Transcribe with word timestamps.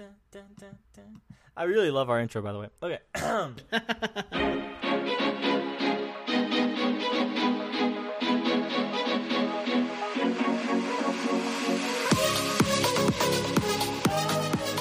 dun, 0.00 0.14
dun, 0.30 0.42
dun, 0.58 0.78
dun. 0.96 1.20
I 1.54 1.64
really 1.64 1.90
love 1.90 2.08
our 2.08 2.20
intro, 2.20 2.40
by 2.40 2.52
the 2.52 2.58
way. 2.58 2.68
Okay. 2.82 2.98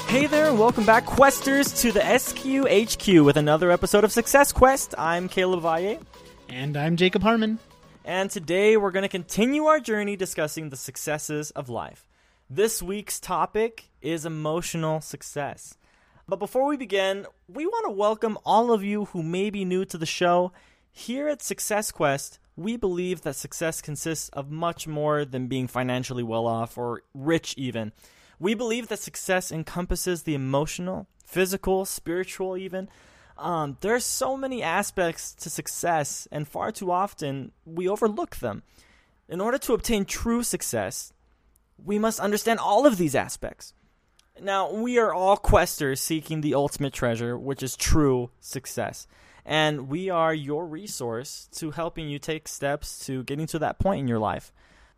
Hey 0.07 0.25
there, 0.25 0.47
and 0.49 0.57
welcome 0.59 0.85
back, 0.87 1.05
Questers, 1.05 1.79
to 1.81 1.91
the 1.91 1.99
SQHQ 1.99 3.23
with 3.23 3.37
another 3.37 3.69
episode 3.69 4.03
of 4.03 4.11
Success 4.11 4.51
Quest. 4.51 4.95
I'm 4.97 5.29
Caleb 5.29 5.61
Valle, 5.61 5.99
And 6.49 6.75
I'm 6.75 6.97
Jacob 6.97 7.21
Harmon. 7.21 7.59
and 8.03 8.31
today 8.31 8.75
we're 8.75 8.89
going 8.89 9.03
to 9.03 9.09
continue 9.09 9.65
our 9.65 9.79
journey 9.79 10.15
discussing 10.15 10.69
the 10.69 10.75
successes 10.75 11.51
of 11.51 11.69
life. 11.69 12.09
This 12.49 12.81
week's 12.81 13.19
topic 13.19 13.88
is 14.01 14.25
emotional 14.25 15.01
success. 15.01 15.75
But 16.27 16.39
before 16.39 16.67
we 16.67 16.77
begin, 16.77 17.25
we 17.47 17.65
want 17.65 17.85
to 17.87 17.91
welcome 17.91 18.37
all 18.45 18.71
of 18.71 18.83
you 18.83 19.05
who 19.05 19.23
may 19.23 19.49
be 19.49 19.65
new 19.65 19.83
to 19.85 19.97
the 19.97 20.05
show. 20.05 20.51
Here 20.91 21.27
at 21.27 21.41
Success 21.41 21.91
Quest, 21.91 22.39
we 22.55 22.77
believe 22.77 23.21
that 23.21 23.35
success 23.35 23.81
consists 23.81 24.29
of 24.29 24.51
much 24.51 24.87
more 24.87 25.25
than 25.25 25.47
being 25.47 25.67
financially 25.67 26.23
well 26.23 26.45
off 26.45 26.77
or 26.77 27.01
rich, 27.13 27.55
even. 27.57 27.93
We 28.37 28.53
believe 28.53 28.89
that 28.89 28.99
success 28.99 29.51
encompasses 29.51 30.23
the 30.23 30.35
emotional, 30.35 31.07
physical, 31.25 31.85
spiritual, 31.85 32.57
even. 32.57 32.89
Um, 33.37 33.77
there 33.81 33.95
are 33.95 33.99
so 33.99 34.35
many 34.35 34.61
aspects 34.61 35.33
to 35.35 35.49
success, 35.49 36.27
and 36.31 36.47
far 36.47 36.71
too 36.71 36.91
often 36.91 37.53
we 37.65 37.87
overlook 37.87 38.37
them. 38.37 38.63
In 39.27 39.41
order 39.41 39.57
to 39.59 39.73
obtain 39.73 40.05
true 40.05 40.43
success, 40.43 41.13
we 41.83 41.97
must 41.97 42.19
understand 42.19 42.59
all 42.59 42.85
of 42.85 42.97
these 42.97 43.15
aspects. 43.15 43.73
Now, 44.41 44.71
we 44.71 44.97
are 44.97 45.13
all 45.13 45.37
questers 45.37 45.99
seeking 45.99 46.41
the 46.41 46.55
ultimate 46.55 46.93
treasure, 46.93 47.37
which 47.37 47.63
is 47.63 47.75
true 47.75 48.29
success. 48.39 49.07
And 49.45 49.89
we 49.89 50.09
are 50.09 50.33
your 50.33 50.65
resource 50.65 51.49
to 51.53 51.71
helping 51.71 52.07
you 52.07 52.19
take 52.19 52.47
steps 52.47 53.05
to 53.07 53.23
getting 53.23 53.47
to 53.47 53.59
that 53.59 53.79
point 53.79 54.01
in 54.01 54.07
your 54.07 54.19
life. 54.19 54.51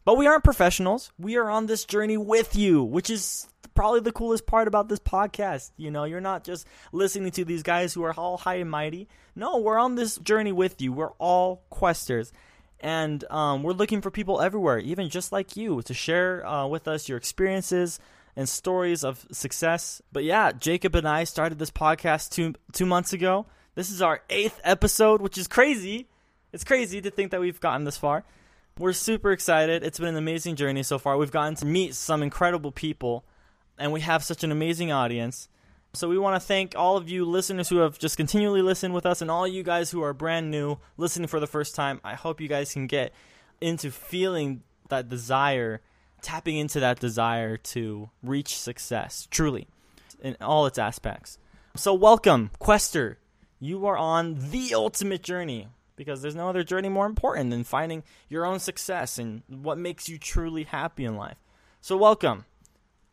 But 0.04 0.18
we 0.18 0.28
aren't 0.28 0.44
professionals. 0.44 1.12
We 1.18 1.38
are 1.38 1.50
on 1.50 1.68
this 1.68 1.86
journey 1.86 2.18
with 2.18 2.56
you, 2.56 2.84
which 2.84 3.10
is 3.10 3.48
probably 3.76 4.02
the 4.02 4.12
coolest 4.12 4.46
part 4.46 4.68
about 4.68 4.90
this 4.90 5.00
podcast. 5.00 5.72
You 5.78 5.92
know, 5.92 6.04
you're 6.06 6.20
not 6.22 6.44
just 6.44 6.68
listening 6.92 7.32
to 7.32 7.46
these 7.46 7.64
guys 7.64 7.94
who 7.94 8.04
are 8.04 8.14
all 8.14 8.38
high 8.38 8.56
and 8.56 8.70
mighty. 8.70 9.08
No, 9.36 9.58
we're 9.58 9.78
on 9.78 9.96
this 9.96 10.18
journey 10.18 10.52
with 10.52 10.82
you. 10.82 10.92
We're 10.92 11.14
all 11.14 11.64
questers. 11.72 12.32
And 12.80 13.24
um, 13.30 13.62
we're 13.62 13.74
looking 13.74 14.02
for 14.02 14.10
people 14.10 14.42
everywhere, 14.42 14.80
even 14.80 15.10
just 15.10 15.32
like 15.32 15.56
you, 15.56 15.84
to 15.84 15.94
share 15.94 16.46
uh, 16.46 16.66
with 16.66 16.88
us 16.88 17.08
your 17.08 17.18
experiences 17.18 18.00
and 18.36 18.48
stories 18.48 19.04
of 19.04 19.26
success. 19.32 20.02
But 20.12 20.24
yeah, 20.24 20.52
Jacob 20.52 20.96
and 20.96 21.08
I 21.08 21.24
started 21.24 21.60
this 21.60 21.72
podcast 21.72 22.30
two 22.30 22.54
two 22.72 22.86
months 22.86 23.14
ago. 23.14 23.46
This 23.76 23.90
is 23.90 24.02
our 24.02 24.22
eighth 24.30 24.60
episode, 24.64 25.22
which 25.22 25.38
is 25.38 25.48
crazy. 25.48 26.10
It's 26.52 26.64
crazy 26.64 27.02
to 27.02 27.10
think 27.10 27.32
that 27.32 27.40
we've 27.40 27.60
gotten 27.60 27.86
this 27.86 27.98
far. 27.98 28.26
We're 28.78 28.94
super 28.94 29.32
excited. 29.32 29.84
It's 29.84 30.00
been 30.00 30.10
an 30.10 30.18
amazing 30.18 30.56
journey 30.56 30.84
so 30.84 30.98
far. 30.98 31.18
We've 31.18 31.32
gotten 31.32 31.56
to 31.56 31.66
meet 31.66 31.96
some 31.96 32.24
incredible 32.24 32.72
people, 32.72 33.26
and 33.78 33.92
we 33.92 34.02
have 34.02 34.24
such 34.24 34.44
an 34.44 34.52
amazing 34.52 34.92
audience. 34.92 35.48
So 35.94 36.08
we 36.08 36.18
want 36.18 36.42
to 36.42 36.46
thank 36.46 36.74
all 36.78 36.96
of 36.96 37.10
you 37.10 37.26
listeners 37.26 37.68
who 37.68 37.78
have 37.78 38.00
just 38.00 38.16
continually 38.16 38.62
listened 38.62 38.94
with 38.94 39.06
us, 39.06 39.22
and 39.22 39.30
all 39.30 39.48
you 39.48 39.62
guys 39.62 39.92
who 39.92 40.02
are 40.02 40.14
brand 40.14 40.50
new 40.50 40.78
listening 40.98 41.28
for 41.28 41.40
the 41.40 41.48
first 41.48 41.76
time. 41.76 42.00
I 42.04 42.16
hope 42.16 42.42
you 42.42 42.48
guys 42.48 42.74
can 42.74 42.88
get 42.88 43.14
into 43.60 43.92
feeling 43.92 44.64
that 44.90 45.10
desire, 45.10 45.82
tapping 46.22 46.58
into 46.58 46.80
that 46.80 47.00
desire 47.00 47.58
to 47.58 48.10
reach 48.24 48.58
success, 48.58 49.28
truly, 49.32 49.68
in 50.22 50.38
all 50.42 50.66
its 50.66 50.78
aspects. 50.78 51.38
So 51.76 51.94
welcome, 51.94 52.52
Quester. 52.60 53.18
You 53.60 53.86
are 53.86 53.98
on 53.98 54.52
the 54.52 54.74
ultimate 54.74 55.24
journey 55.24 55.68
because 55.96 56.22
there's 56.22 56.36
no 56.36 56.50
other 56.50 56.64
journey 56.64 56.90
more 56.90 57.06
important 57.06 57.52
than 57.52 57.64
finding 57.64 58.04
your 58.28 58.46
own 58.46 58.60
success 58.60 59.20
and 59.20 59.44
what 59.48 59.78
makes 59.78 60.10
you 60.10 60.18
truly 60.18 60.64
happy 60.64 61.06
in 61.06 61.16
life. 61.16 61.38
So 61.80 61.96
welcome. 61.96 62.46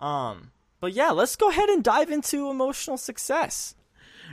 Um, 0.00 0.52
but 0.80 0.92
yeah, 0.92 1.10
let's 1.10 1.36
go 1.36 1.50
ahead 1.50 1.68
and 1.68 1.84
dive 1.84 2.10
into 2.10 2.48
emotional 2.48 2.96
success. 2.96 3.74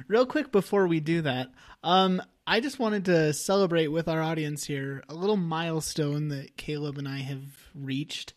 Real 0.07 0.25
quick 0.25 0.51
before 0.51 0.88
we 0.88 0.99
do 0.99 1.22
that, 1.22 1.49
um, 1.83 2.22
I 2.47 2.59
just 2.59 2.79
wanted 2.79 3.05
to 3.05 3.33
celebrate 3.33 3.88
with 3.88 4.07
our 4.07 4.22
audience 4.22 4.66
here 4.66 5.03
a 5.09 5.16
little 5.16 5.38
milestone 5.38 6.28
that 6.29 6.57
Caleb 6.57 6.97
and 6.97 7.07
I 7.07 7.19
have 7.19 7.69
reached. 7.73 8.33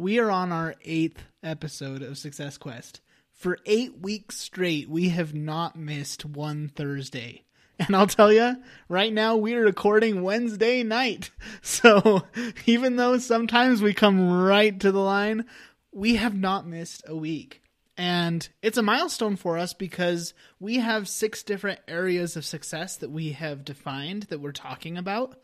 We 0.00 0.18
are 0.18 0.30
on 0.30 0.50
our 0.50 0.76
eighth 0.82 1.24
episode 1.42 2.00
of 2.00 2.16
Success 2.16 2.56
Quest. 2.56 3.02
For 3.34 3.58
eight 3.66 3.98
weeks 3.98 4.38
straight, 4.38 4.88
we 4.88 5.10
have 5.10 5.34
not 5.34 5.76
missed 5.76 6.24
one 6.24 6.70
Thursday. 6.74 7.42
And 7.78 7.94
I'll 7.94 8.06
tell 8.06 8.32
you, 8.32 8.56
right 8.88 9.12
now 9.12 9.36
we're 9.36 9.62
recording 9.62 10.22
Wednesday 10.22 10.82
night. 10.82 11.30
So 11.60 12.22
even 12.64 12.96
though 12.96 13.18
sometimes 13.18 13.82
we 13.82 13.92
come 13.92 14.32
right 14.32 14.80
to 14.80 14.90
the 14.90 15.00
line, 15.00 15.44
we 15.92 16.16
have 16.16 16.34
not 16.34 16.66
missed 16.66 17.04
a 17.06 17.14
week. 17.14 17.60
And 17.98 18.48
it's 18.62 18.78
a 18.78 18.82
milestone 18.82 19.36
for 19.36 19.58
us 19.58 19.74
because 19.74 20.32
we 20.58 20.76
have 20.76 21.08
six 21.08 21.42
different 21.42 21.80
areas 21.86 22.36
of 22.36 22.46
success 22.46 22.96
that 22.96 23.10
we 23.10 23.32
have 23.32 23.66
defined 23.66 24.22
that 24.30 24.40
we're 24.40 24.52
talking 24.52 24.96
about. 24.96 25.38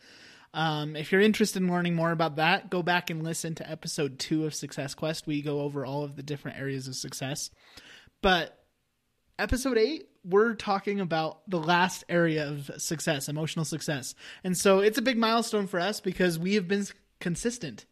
Um, 0.57 0.95
if 0.95 1.11
you're 1.11 1.21
interested 1.21 1.61
in 1.61 1.69
learning 1.69 1.93
more 1.93 2.09
about 2.09 2.37
that, 2.37 2.71
go 2.71 2.81
back 2.81 3.11
and 3.11 3.23
listen 3.23 3.53
to 3.55 3.69
episode 3.69 4.17
two 4.17 4.43
of 4.43 4.55
Success 4.55 4.95
Quest. 4.95 5.27
We 5.27 5.43
go 5.43 5.61
over 5.61 5.85
all 5.85 6.03
of 6.03 6.15
the 6.15 6.23
different 6.23 6.57
areas 6.57 6.87
of 6.87 6.95
success. 6.95 7.51
But 8.23 8.57
episode 9.37 9.77
eight, 9.77 10.09
we're 10.25 10.55
talking 10.55 10.99
about 10.99 11.47
the 11.47 11.59
last 11.59 12.05
area 12.09 12.49
of 12.49 12.71
success, 12.79 13.29
emotional 13.29 13.65
success. 13.65 14.15
And 14.43 14.57
so 14.57 14.79
it's 14.79 14.97
a 14.97 15.03
big 15.03 15.19
milestone 15.19 15.67
for 15.67 15.79
us 15.79 16.01
because 16.01 16.39
we 16.39 16.55
have 16.55 16.67
been 16.67 16.87
consistent. 17.19 17.85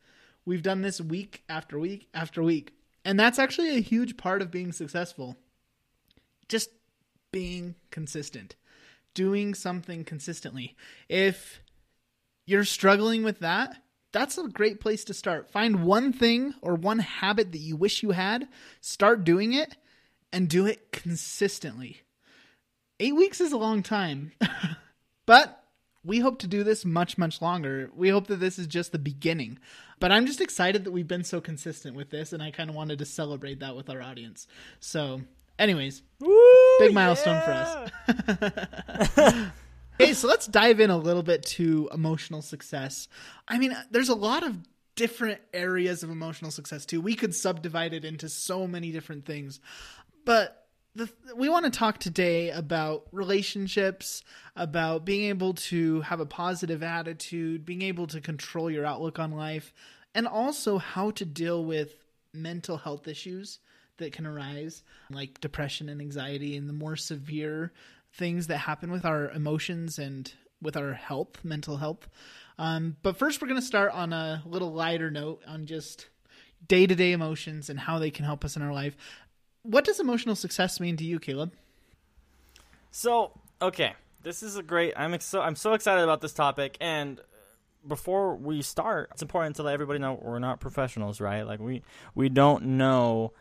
We've 0.43 0.63
done 0.63 0.81
this 0.81 0.99
week 0.99 1.43
after 1.47 1.77
week 1.77 2.07
after 2.15 2.41
week. 2.41 2.73
And 3.05 3.19
that's 3.19 3.37
actually 3.37 3.77
a 3.77 3.81
huge 3.81 4.17
part 4.17 4.41
of 4.41 4.49
being 4.49 4.71
successful. 4.71 5.37
Just 6.49 6.71
being 7.31 7.75
consistent, 7.91 8.55
doing 9.13 9.53
something 9.53 10.03
consistently. 10.03 10.75
If 11.07 11.61
you're 12.45 12.63
struggling 12.63 13.23
with 13.23 13.39
that, 13.39 13.77
that's 14.11 14.37
a 14.37 14.47
great 14.47 14.79
place 14.79 15.03
to 15.05 15.13
start. 15.13 15.51
Find 15.51 15.83
one 15.83 16.13
thing 16.13 16.53
or 16.61 16.75
one 16.75 16.99
habit 16.99 17.51
that 17.51 17.57
you 17.57 17.75
wish 17.75 18.01
you 18.01 18.11
had, 18.11 18.47
start 18.79 19.25
doing 19.25 19.53
it, 19.53 19.75
and 20.31 20.47
do 20.47 20.65
it 20.65 20.91
consistently. 20.91 22.01
Eight 22.99 23.15
weeks 23.15 23.41
is 23.41 23.51
a 23.51 23.57
long 23.57 23.83
time, 23.83 24.31
but 25.25 25.65
we 26.05 26.19
hope 26.19 26.39
to 26.39 26.47
do 26.47 26.63
this 26.63 26.85
much, 26.85 27.17
much 27.17 27.41
longer. 27.41 27.89
We 27.93 28.09
hope 28.09 28.27
that 28.27 28.39
this 28.39 28.57
is 28.57 28.67
just 28.67 28.91
the 28.91 28.99
beginning. 28.99 29.59
But 29.99 30.11
I'm 30.11 30.25
just 30.25 30.39
excited 30.39 30.83
that 30.83 30.91
we've 30.91 31.07
been 31.07 31.23
so 31.23 31.41
consistent 31.41 31.95
with 31.95 32.09
this, 32.09 32.31
and 32.31 32.43
I 32.43 32.51
kind 32.51 32.69
of 32.69 32.75
wanted 32.75 32.99
to 32.99 33.05
celebrate 33.05 33.59
that 33.59 33.75
with 33.75 33.89
our 33.89 34.01
audience. 34.01 34.47
So, 34.79 35.21
anyways, 35.57 36.03
big 36.79 36.93
milestone 36.93 37.41
for 37.41 37.51
us. 37.51 39.51
okay, 39.99 40.13
so 40.13 40.27
let's 40.27 40.47
dive 40.47 40.79
in 40.79 40.89
a 40.89 40.97
little 40.97 41.23
bit 41.23 41.43
to 41.43 41.89
emotional 41.93 42.41
success. 42.41 43.07
I 43.47 43.57
mean, 43.57 43.75
there's 43.91 44.09
a 44.09 44.15
lot 44.15 44.43
of 44.43 44.57
different 44.95 45.41
areas 45.53 46.03
of 46.03 46.09
emotional 46.09 46.51
success 46.51 46.85
too. 46.85 47.01
We 47.01 47.15
could 47.15 47.35
subdivide 47.35 47.93
it 47.93 48.05
into 48.05 48.29
so 48.29 48.65
many 48.67 48.91
different 48.91 49.25
things. 49.25 49.59
But 50.25 50.65
the, 50.95 51.09
we 51.35 51.49
want 51.49 51.65
to 51.65 51.71
talk 51.71 51.99
today 51.99 52.49
about 52.49 53.03
relationships, 53.11 54.23
about 54.55 55.05
being 55.05 55.25
able 55.25 55.53
to 55.53 56.01
have 56.01 56.21
a 56.21 56.25
positive 56.25 56.81
attitude, 56.81 57.65
being 57.65 57.81
able 57.81 58.07
to 58.07 58.21
control 58.21 58.71
your 58.71 58.85
outlook 58.85 59.19
on 59.19 59.31
life, 59.31 59.73
and 60.13 60.27
also 60.27 60.77
how 60.77 61.11
to 61.11 61.25
deal 61.25 61.63
with 61.65 61.93
mental 62.33 62.77
health 62.77 63.07
issues 63.07 63.59
that 63.97 64.13
can 64.13 64.25
arise, 64.25 64.83
like 65.09 65.41
depression 65.41 65.89
and 65.89 66.01
anxiety, 66.01 66.55
and 66.55 66.69
the 66.69 66.73
more 66.73 66.95
severe 66.95 67.73
things 68.15 68.47
that 68.47 68.59
happen 68.59 68.91
with 68.91 69.05
our 69.05 69.29
emotions 69.31 69.99
and 69.99 70.31
with 70.61 70.77
our 70.77 70.93
health, 70.93 71.43
mental 71.43 71.77
health. 71.77 72.07
Um, 72.57 72.95
but 73.03 73.17
first, 73.17 73.41
we're 73.41 73.47
going 73.47 73.59
to 73.59 73.65
start 73.65 73.91
on 73.91 74.13
a 74.13 74.41
little 74.45 74.71
lighter 74.71 75.11
note 75.11 75.41
on 75.47 75.65
just 75.65 76.07
day 76.65 76.87
to 76.87 76.95
day 76.95 77.11
emotions 77.11 77.69
and 77.69 77.79
how 77.79 77.99
they 77.99 78.11
can 78.11 78.25
help 78.25 78.45
us 78.45 78.55
in 78.55 78.61
our 78.61 78.73
life. 78.73 78.95
What 79.63 79.83
does 79.83 79.99
emotional 79.99 80.35
success 80.35 80.79
mean 80.79 80.95
to 80.97 81.03
you, 81.03 81.19
Caleb? 81.19 81.53
So, 82.91 83.31
okay, 83.61 83.93
this 84.23 84.41
is 84.41 84.55
a 84.55 84.63
great. 84.63 84.93
I'm 84.95 85.13
ex- 85.13 85.33
I'm 85.33 85.55
so 85.55 85.73
excited 85.73 86.03
about 86.03 86.21
this 86.21 86.33
topic. 86.33 86.77
And 86.79 87.19
before 87.85 88.35
we 88.35 88.61
start, 88.61 89.09
it's 89.11 89.21
important 89.21 89.57
to 89.57 89.63
let 89.63 89.73
everybody 89.73 89.99
know 89.99 90.19
we're 90.21 90.39
not 90.39 90.59
professionals, 90.59 91.19
right? 91.19 91.43
Like 91.43 91.59
we 91.59 91.83
we 92.13 92.29
don't 92.29 92.63
know 92.77 93.33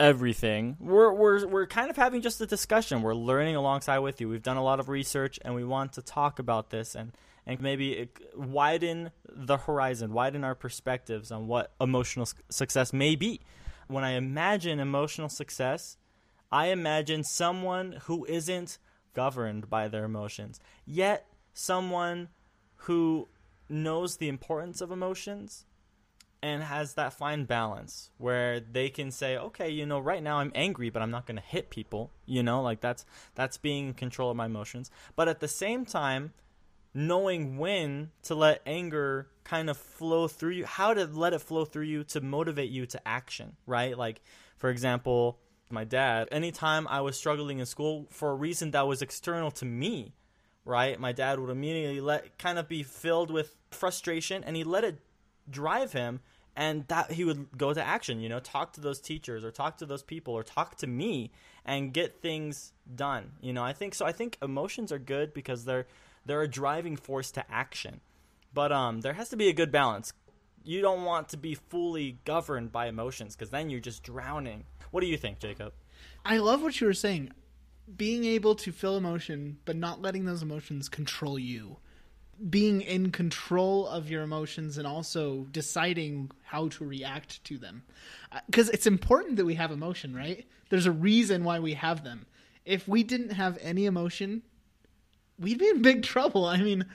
everything. 0.00 0.76
We're 0.80 1.12
we're 1.12 1.46
we're 1.46 1.66
kind 1.66 1.90
of 1.90 1.96
having 1.96 2.22
just 2.22 2.40
a 2.40 2.46
discussion. 2.46 3.02
We're 3.02 3.14
learning 3.14 3.54
alongside 3.54 3.98
with 3.98 4.20
you. 4.20 4.28
We've 4.28 4.42
done 4.42 4.56
a 4.56 4.64
lot 4.64 4.80
of 4.80 4.88
research, 4.88 5.38
and 5.44 5.54
we 5.54 5.62
want 5.62 5.92
to 5.92 6.02
talk 6.02 6.38
about 6.40 6.70
this 6.70 6.96
and 6.96 7.12
and 7.46 7.60
maybe 7.60 8.08
widen 8.34 9.10
the 9.28 9.58
horizon, 9.58 10.12
widen 10.12 10.42
our 10.42 10.54
perspectives 10.54 11.30
on 11.30 11.46
what 11.46 11.72
emotional 11.80 12.26
success 12.48 12.92
may 12.92 13.14
be. 13.14 13.40
When 13.86 14.04
I 14.04 14.12
imagine 14.12 14.80
emotional 14.80 15.28
success, 15.28 15.96
I 16.50 16.66
imagine 16.68 17.22
someone 17.22 17.98
who 18.02 18.24
isn't 18.24 18.78
governed 19.14 19.68
by 19.68 19.88
their 19.88 20.04
emotions, 20.04 20.60
yet 20.86 21.26
someone 21.52 22.28
who 22.76 23.28
knows 23.68 24.16
the 24.16 24.28
importance 24.28 24.80
of 24.80 24.90
emotions 24.90 25.66
and 26.42 26.62
has 26.62 26.94
that 26.94 27.12
fine 27.12 27.44
balance 27.44 28.10
where 28.16 28.60
they 28.60 28.88
can 28.88 29.10
say 29.10 29.36
okay 29.36 29.68
you 29.68 29.84
know 29.84 29.98
right 29.98 30.22
now 30.22 30.38
i'm 30.38 30.52
angry 30.54 30.88
but 30.88 31.02
i'm 31.02 31.10
not 31.10 31.26
going 31.26 31.36
to 31.36 31.42
hit 31.42 31.68
people 31.68 32.10
you 32.24 32.42
know 32.42 32.62
like 32.62 32.80
that's 32.80 33.04
that's 33.34 33.56
being 33.56 33.88
in 33.88 33.94
control 33.94 34.30
of 34.30 34.36
my 34.36 34.46
emotions. 34.46 34.90
But 35.16 35.28
at 35.28 35.40
the 35.40 35.48
same 35.48 35.84
time 35.84 36.32
knowing 36.92 37.58
when 37.58 38.10
to 38.24 38.34
let 38.34 38.60
anger 38.66 39.28
kind 39.44 39.70
of 39.70 39.76
flow 39.76 40.26
through 40.28 40.50
you 40.52 40.66
how 40.66 40.92
to 40.92 41.06
let 41.06 41.32
it 41.32 41.40
flow 41.40 41.64
through 41.64 41.84
you 41.84 42.04
to 42.04 42.20
motivate 42.20 42.70
you 42.70 42.86
to 42.86 43.08
action 43.08 43.56
right? 43.66 43.96
Like 43.96 44.20
for 44.56 44.70
example 44.70 45.38
my 45.72 45.84
dad 45.84 46.26
anytime 46.32 46.88
i 46.88 47.00
was 47.00 47.16
struggling 47.16 47.60
in 47.60 47.66
school 47.66 48.08
for 48.10 48.32
a 48.32 48.34
reason 48.34 48.72
that 48.72 48.88
was 48.88 49.02
external 49.02 49.52
to 49.52 49.64
me 49.64 50.12
right 50.64 50.98
my 50.98 51.12
dad 51.12 51.38
would 51.38 51.48
immediately 51.48 52.00
let 52.00 52.36
kind 52.38 52.58
of 52.58 52.66
be 52.66 52.82
filled 52.82 53.30
with 53.30 53.54
frustration 53.70 54.42
and 54.42 54.56
he 54.56 54.64
let 54.64 54.82
it 54.82 54.98
drive 55.50 55.92
him 55.92 56.20
and 56.56 56.86
that 56.88 57.12
he 57.12 57.24
would 57.24 57.56
go 57.56 57.72
to 57.72 57.82
action 57.82 58.20
you 58.20 58.28
know 58.28 58.40
talk 58.40 58.72
to 58.72 58.80
those 58.80 59.00
teachers 59.00 59.44
or 59.44 59.50
talk 59.50 59.78
to 59.78 59.86
those 59.86 60.02
people 60.02 60.34
or 60.34 60.42
talk 60.42 60.76
to 60.76 60.86
me 60.86 61.30
and 61.64 61.92
get 61.92 62.20
things 62.20 62.72
done 62.94 63.32
you 63.40 63.52
know. 63.52 63.62
I 63.62 63.72
think 63.72 63.94
so 63.94 64.04
i 64.06 64.12
think 64.12 64.38
emotions 64.42 64.90
are 64.92 64.98
good 64.98 65.32
because 65.32 65.64
they're 65.64 65.86
they're 66.26 66.42
a 66.42 66.48
driving 66.48 66.96
force 66.96 67.30
to 67.32 67.44
action. 67.50 68.00
But 68.52 68.72
um 68.72 69.00
there 69.00 69.14
has 69.14 69.28
to 69.30 69.36
be 69.36 69.48
a 69.48 69.52
good 69.54 69.72
balance. 69.72 70.12
You 70.62 70.82
don't 70.82 71.04
want 71.04 71.28
to 71.30 71.36
be 71.36 71.54
fully 71.54 72.18
governed 72.24 72.70
by 72.72 72.86
emotions 72.86 73.34
because 73.34 73.50
then 73.50 73.70
you're 73.70 73.80
just 73.80 74.02
drowning. 74.02 74.64
What 74.90 75.00
do 75.00 75.06
you 75.06 75.16
think 75.16 75.38
jacob? 75.38 75.72
I 76.24 76.38
love 76.38 76.62
what 76.62 76.80
you 76.80 76.86
were 76.86 76.94
saying. 76.94 77.32
Being 77.96 78.24
able 78.24 78.54
to 78.56 78.70
feel 78.70 78.96
emotion, 78.96 79.58
but 79.64 79.76
not 79.76 80.00
letting 80.02 80.24
those 80.24 80.42
emotions 80.42 80.88
control 80.88 81.38
you. 81.38 81.78
Being 82.48 82.80
in 82.80 83.10
control 83.10 83.86
of 83.86 84.08
your 84.08 84.22
emotions 84.22 84.78
and 84.78 84.86
also 84.86 85.46
deciding 85.50 86.30
how 86.44 86.68
to 86.68 86.84
react 86.84 87.42
to 87.44 87.58
them. 87.58 87.82
Uh, 88.32 88.40
because 88.46 88.70
it's 88.70 88.86
important 88.86 89.36
that 89.36 89.44
we 89.44 89.56
have 89.56 89.70
emotion, 89.70 90.14
right? 90.14 90.46
There's 90.70 90.86
a 90.86 90.92
reason 90.92 91.44
why 91.44 91.58
we 91.58 91.74
have 91.74 92.04
them. 92.04 92.26
If 92.64 92.88
we 92.88 93.02
didn't 93.02 93.30
have 93.30 93.58
any 93.60 93.86
emotion, 93.86 94.42
we'd 95.38 95.58
be 95.58 95.68
in 95.68 95.82
big 95.82 96.02
trouble. 96.02 96.44
I 96.46 96.58
mean, 96.58 96.86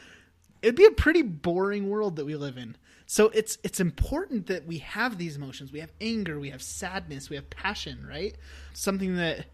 it'd 0.62 0.76
be 0.76 0.86
a 0.86 0.92
pretty 0.92 1.22
boring 1.22 1.90
world 1.90 2.16
that 2.16 2.26
we 2.26 2.36
live 2.36 2.58
in. 2.58 2.76
So 3.08 3.30
it's 3.30 3.58
it's 3.64 3.80
important 3.80 4.48
that 4.48 4.66
we 4.66 4.80
have 4.80 5.18
these 5.18 5.36
emotions. 5.36 5.72
We 5.72 5.80
have 5.80 5.92
anger, 6.02 6.40
we 6.40 6.50
have 6.50 6.62
sadness, 6.62 7.30
we 7.30 7.36
have 7.36 7.50
passion, 7.50 8.06
right? 8.08 8.36
Something 8.74 9.18
that 9.18 9.46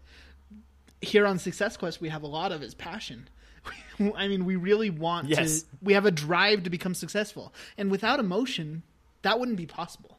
here 1.00 1.26
on 1.26 1.38
Success 1.38 1.76
Quest 1.76 2.00
we 2.00 2.08
have 2.08 2.22
a 2.22 2.26
lot 2.26 2.52
of 2.52 2.62
is 2.62 2.74
passion. 2.74 3.28
I 4.16 4.28
mean, 4.28 4.44
we 4.44 4.56
really 4.56 4.90
want 4.90 5.28
Yes. 5.28 5.62
to 5.62 5.66
we 5.80 5.92
have 5.94 6.06
a 6.06 6.10
drive 6.10 6.64
to 6.64 6.70
become 6.70 6.94
successful. 6.94 7.52
And 7.76 7.90
without 7.90 8.20
emotion, 8.20 8.82
that 9.22 9.38
wouldn't 9.38 9.56
be 9.58 9.66
possible. 9.66 10.18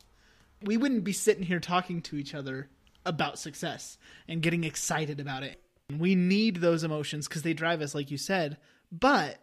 We 0.62 0.78
wouldn't 0.78 1.04
be 1.04 1.13
sitting 1.13 1.44
here 1.44 1.60
talking 1.60 2.01
to 2.04 2.16
each 2.18 2.34
other 2.34 2.69
about 3.06 3.38
success 3.38 3.98
and 4.28 4.42
getting 4.42 4.63
excited 4.63 5.19
about 5.19 5.44
it. 5.44 5.62
We 5.98 6.16
need 6.16 6.57
those 6.57 6.84
emotions 6.84 7.28
because 7.28 7.42
they 7.42 7.54
drive 7.54 7.81
us 7.81 7.94
like 7.94 8.10
you 8.10 8.18
said, 8.18 8.57
but 8.92 9.40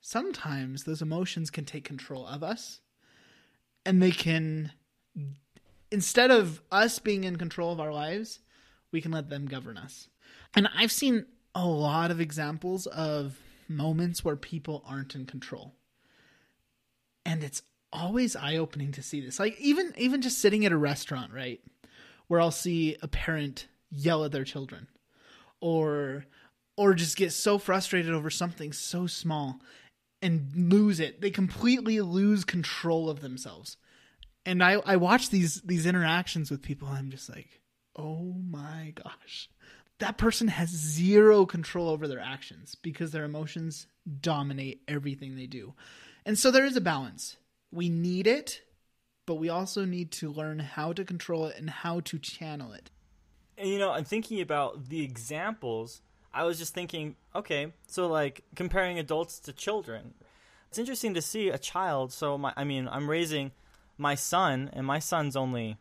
sometimes 0.00 0.84
those 0.84 1.02
emotions 1.02 1.50
can 1.50 1.64
take 1.64 1.84
control 1.84 2.26
of 2.26 2.42
us 2.42 2.80
and 3.84 4.02
they 4.02 4.10
can 4.10 4.72
instead 5.90 6.30
of 6.30 6.60
us 6.70 6.98
being 6.98 7.24
in 7.24 7.36
control 7.36 7.72
of 7.72 7.80
our 7.80 7.92
lives 7.92 8.40
we 8.92 9.00
can 9.00 9.10
let 9.10 9.28
them 9.30 9.46
govern 9.46 9.76
us 9.76 10.08
and 10.54 10.68
i've 10.76 10.92
seen 10.92 11.26
a 11.56 11.66
lot 11.66 12.12
of 12.12 12.20
examples 12.20 12.86
of 12.86 13.40
moments 13.68 14.24
where 14.24 14.36
people 14.36 14.84
aren't 14.86 15.16
in 15.16 15.26
control 15.26 15.74
and 17.24 17.42
it's 17.42 17.62
always 17.92 18.36
eye-opening 18.36 18.92
to 18.92 19.02
see 19.02 19.20
this 19.20 19.40
like 19.40 19.58
even 19.58 19.92
even 19.96 20.22
just 20.22 20.38
sitting 20.38 20.64
at 20.64 20.70
a 20.70 20.76
restaurant 20.76 21.32
right 21.32 21.60
where 22.28 22.40
i'll 22.40 22.52
see 22.52 22.96
a 23.02 23.08
parent 23.08 23.66
yell 23.90 24.24
at 24.24 24.30
their 24.30 24.44
children 24.44 24.86
or 25.60 26.24
or 26.76 26.94
just 26.94 27.16
get 27.16 27.32
so 27.32 27.58
frustrated 27.58 28.12
over 28.12 28.30
something 28.30 28.72
so 28.72 29.06
small 29.06 29.60
and 30.22 30.50
lose 30.54 31.00
it. 31.00 31.20
They 31.20 31.30
completely 31.30 32.00
lose 32.00 32.44
control 32.44 33.08
of 33.08 33.20
themselves. 33.20 33.76
And 34.44 34.62
I, 34.62 34.74
I 34.84 34.96
watch 34.96 35.30
these 35.30 35.62
these 35.62 35.86
interactions 35.86 36.50
with 36.50 36.62
people 36.62 36.88
I'm 36.88 37.10
just 37.10 37.28
like, 37.28 37.60
oh 37.96 38.34
my 38.48 38.92
gosh. 39.02 39.48
That 39.98 40.18
person 40.18 40.48
has 40.48 40.68
zero 40.68 41.46
control 41.46 41.88
over 41.88 42.06
their 42.06 42.20
actions 42.20 42.74
because 42.74 43.10
their 43.10 43.24
emotions 43.24 43.86
dominate 44.20 44.82
everything 44.86 45.36
they 45.36 45.46
do. 45.46 45.74
And 46.24 46.38
so 46.38 46.50
there 46.50 46.66
is 46.66 46.76
a 46.76 46.80
balance. 46.80 47.36
We 47.72 47.88
need 47.88 48.26
it, 48.26 48.62
but 49.26 49.36
we 49.36 49.48
also 49.48 49.84
need 49.84 50.10
to 50.12 50.30
learn 50.30 50.58
how 50.58 50.92
to 50.92 51.04
control 51.04 51.46
it 51.46 51.56
and 51.58 51.70
how 51.70 52.00
to 52.00 52.18
channel 52.18 52.72
it. 52.72 52.90
And 53.58 53.68
you 53.68 53.78
know, 53.78 53.90
I'm 53.90 54.04
thinking 54.04 54.40
about 54.40 54.88
the 54.88 55.02
examples. 55.02 56.02
I 56.32 56.44
was 56.44 56.58
just 56.58 56.74
thinking, 56.74 57.16
okay, 57.34 57.72
so 57.86 58.06
like 58.06 58.42
comparing 58.54 58.98
adults 58.98 59.38
to 59.40 59.52
children. 59.52 60.14
It's 60.68 60.78
interesting 60.78 61.14
to 61.14 61.22
see 61.22 61.48
a 61.48 61.58
child. 61.58 62.12
So 62.12 62.36
my, 62.36 62.52
I 62.56 62.64
mean, 62.64 62.88
I'm 62.90 63.08
raising 63.08 63.52
my 63.96 64.14
son, 64.14 64.68
and 64.74 64.86
my 64.86 64.98
son's 64.98 65.36
only 65.36 65.78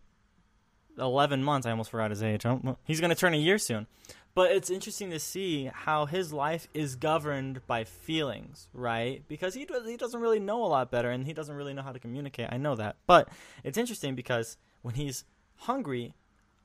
11 0.98 1.44
months. 1.44 1.68
I 1.68 1.72
almost 1.72 1.92
forgot 1.92 2.12
his 2.12 2.24
age. 2.24 2.46
Oh, 2.46 2.78
He's 2.84 3.00
going 3.00 3.10
to 3.10 3.16
turn 3.16 3.34
a 3.34 3.38
year 3.38 3.58
soon. 3.58 3.88
But 4.34 4.52
it's 4.52 4.70
interesting 4.70 5.12
to 5.12 5.20
see 5.20 5.72
how 5.74 6.06
his 6.06 6.34
life 6.34 6.68
is 6.74 6.98
governed 6.98 7.66
by 7.68 7.86
feelings, 7.86 8.68
right? 8.74 9.24
Because 9.30 9.54
he 9.54 9.64
does, 9.64 9.88
he 9.88 9.96
doesn't 9.96 10.20
really 10.20 10.42
know 10.42 10.66
a 10.66 10.68
lot 10.68 10.92
better, 10.92 11.10
and 11.10 11.26
he 11.26 11.32
doesn't 11.32 11.56
really 11.56 11.74
know 11.74 11.82
how 11.82 11.94
to 11.94 12.00
communicate. 12.00 12.50
I 12.52 12.58
know 12.58 12.76
that, 12.76 12.98
but 13.08 13.30
it's 13.64 13.78
interesting 13.78 14.14
because 14.14 14.58
when 14.82 14.96
he's 14.96 15.24
hungry, 15.56 16.16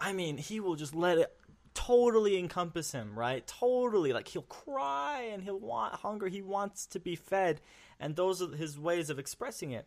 I 0.01 0.13
mean, 0.13 0.37
he 0.37 0.59
will 0.59 0.75
just 0.75 0.97
let 0.97 1.19
it 1.19 1.33
totally 1.75 2.37
encompass 2.39 2.91
him, 2.91 3.17
right? 3.17 3.47
Totally. 3.47 4.13
Like 4.13 4.27
he'll 4.27 4.43
cry 4.43 5.29
and 5.33 5.45
he'll 5.45 5.61
want 5.61 5.95
hunger. 5.95 6.27
He 6.27 6.43
wants 6.43 6.87
to 6.87 6.99
be 6.99 7.15
fed, 7.15 7.61
and 8.01 8.17
those 8.17 8.43
are 8.43 8.49
his 8.49 8.81
ways 8.81 9.11
of 9.11 9.19
expressing 9.21 9.71
it. 9.71 9.87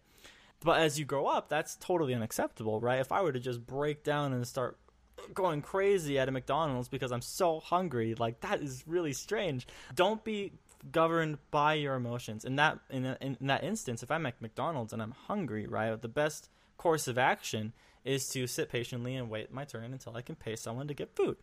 But 0.63 0.79
as 0.79 0.97
you 0.97 1.05
grow 1.05 1.27
up, 1.27 1.49
that's 1.49 1.75
totally 1.75 2.13
unacceptable, 2.13 2.79
right? 2.79 2.99
If 2.99 3.11
I 3.11 3.21
were 3.21 3.31
to 3.31 3.39
just 3.39 3.65
break 3.65 4.03
down 4.03 4.33
and 4.33 4.47
start 4.47 4.77
going 5.33 5.61
crazy 5.61 6.17
at 6.17 6.27
a 6.27 6.31
McDonald's 6.31 6.89
because 6.89 7.11
I'm 7.11 7.21
so 7.21 7.59
hungry, 7.59 8.15
like 8.15 8.41
that 8.41 8.61
is 8.61 8.83
really 8.87 9.13
strange. 9.13 9.67
Don't 9.93 10.23
be 10.23 10.53
governed 10.91 11.37
by 11.51 11.75
your 11.75 11.95
emotions. 11.95 12.45
In 12.45 12.55
that 12.57 12.79
in, 12.89 13.05
in, 13.05 13.37
in 13.39 13.47
that 13.47 13.63
instance, 13.63 14.03
if 14.03 14.11
I'm 14.11 14.25
at 14.25 14.41
McDonald's 14.41 14.93
and 14.93 15.01
I'm 15.01 15.15
hungry, 15.27 15.67
right, 15.67 15.99
the 16.01 16.07
best 16.07 16.49
course 16.77 17.07
of 17.07 17.17
action 17.17 17.73
is 18.03 18.27
to 18.29 18.47
sit 18.47 18.69
patiently 18.69 19.15
and 19.15 19.29
wait 19.29 19.53
my 19.53 19.63
turn 19.63 19.93
until 19.93 20.15
I 20.15 20.21
can 20.21 20.35
pay 20.35 20.55
someone 20.55 20.87
to 20.87 20.93
get 20.93 21.15
food. 21.15 21.37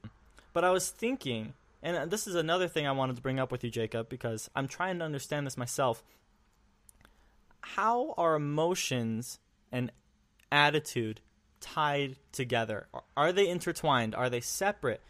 But 0.52 0.64
I 0.64 0.70
was 0.70 0.90
thinking, 0.90 1.54
and 1.82 2.10
this 2.10 2.26
is 2.26 2.34
another 2.34 2.68
thing 2.68 2.86
I 2.86 2.92
wanted 2.92 3.16
to 3.16 3.22
bring 3.22 3.40
up 3.40 3.50
with 3.50 3.64
you, 3.64 3.70
Jacob, 3.70 4.08
because 4.08 4.50
I'm 4.54 4.68
trying 4.68 4.98
to 4.98 5.04
understand 5.04 5.46
this 5.46 5.56
myself. 5.56 6.02
How 7.62 8.14
are 8.16 8.34
emotions 8.34 9.38
and 9.70 9.92
attitude 10.50 11.20
tied 11.60 12.16
together? 12.32 12.86
Are 13.16 13.32
they 13.32 13.48
intertwined? 13.48 14.14
Are 14.14 14.30
they 14.30 14.40
separate? 14.40 15.00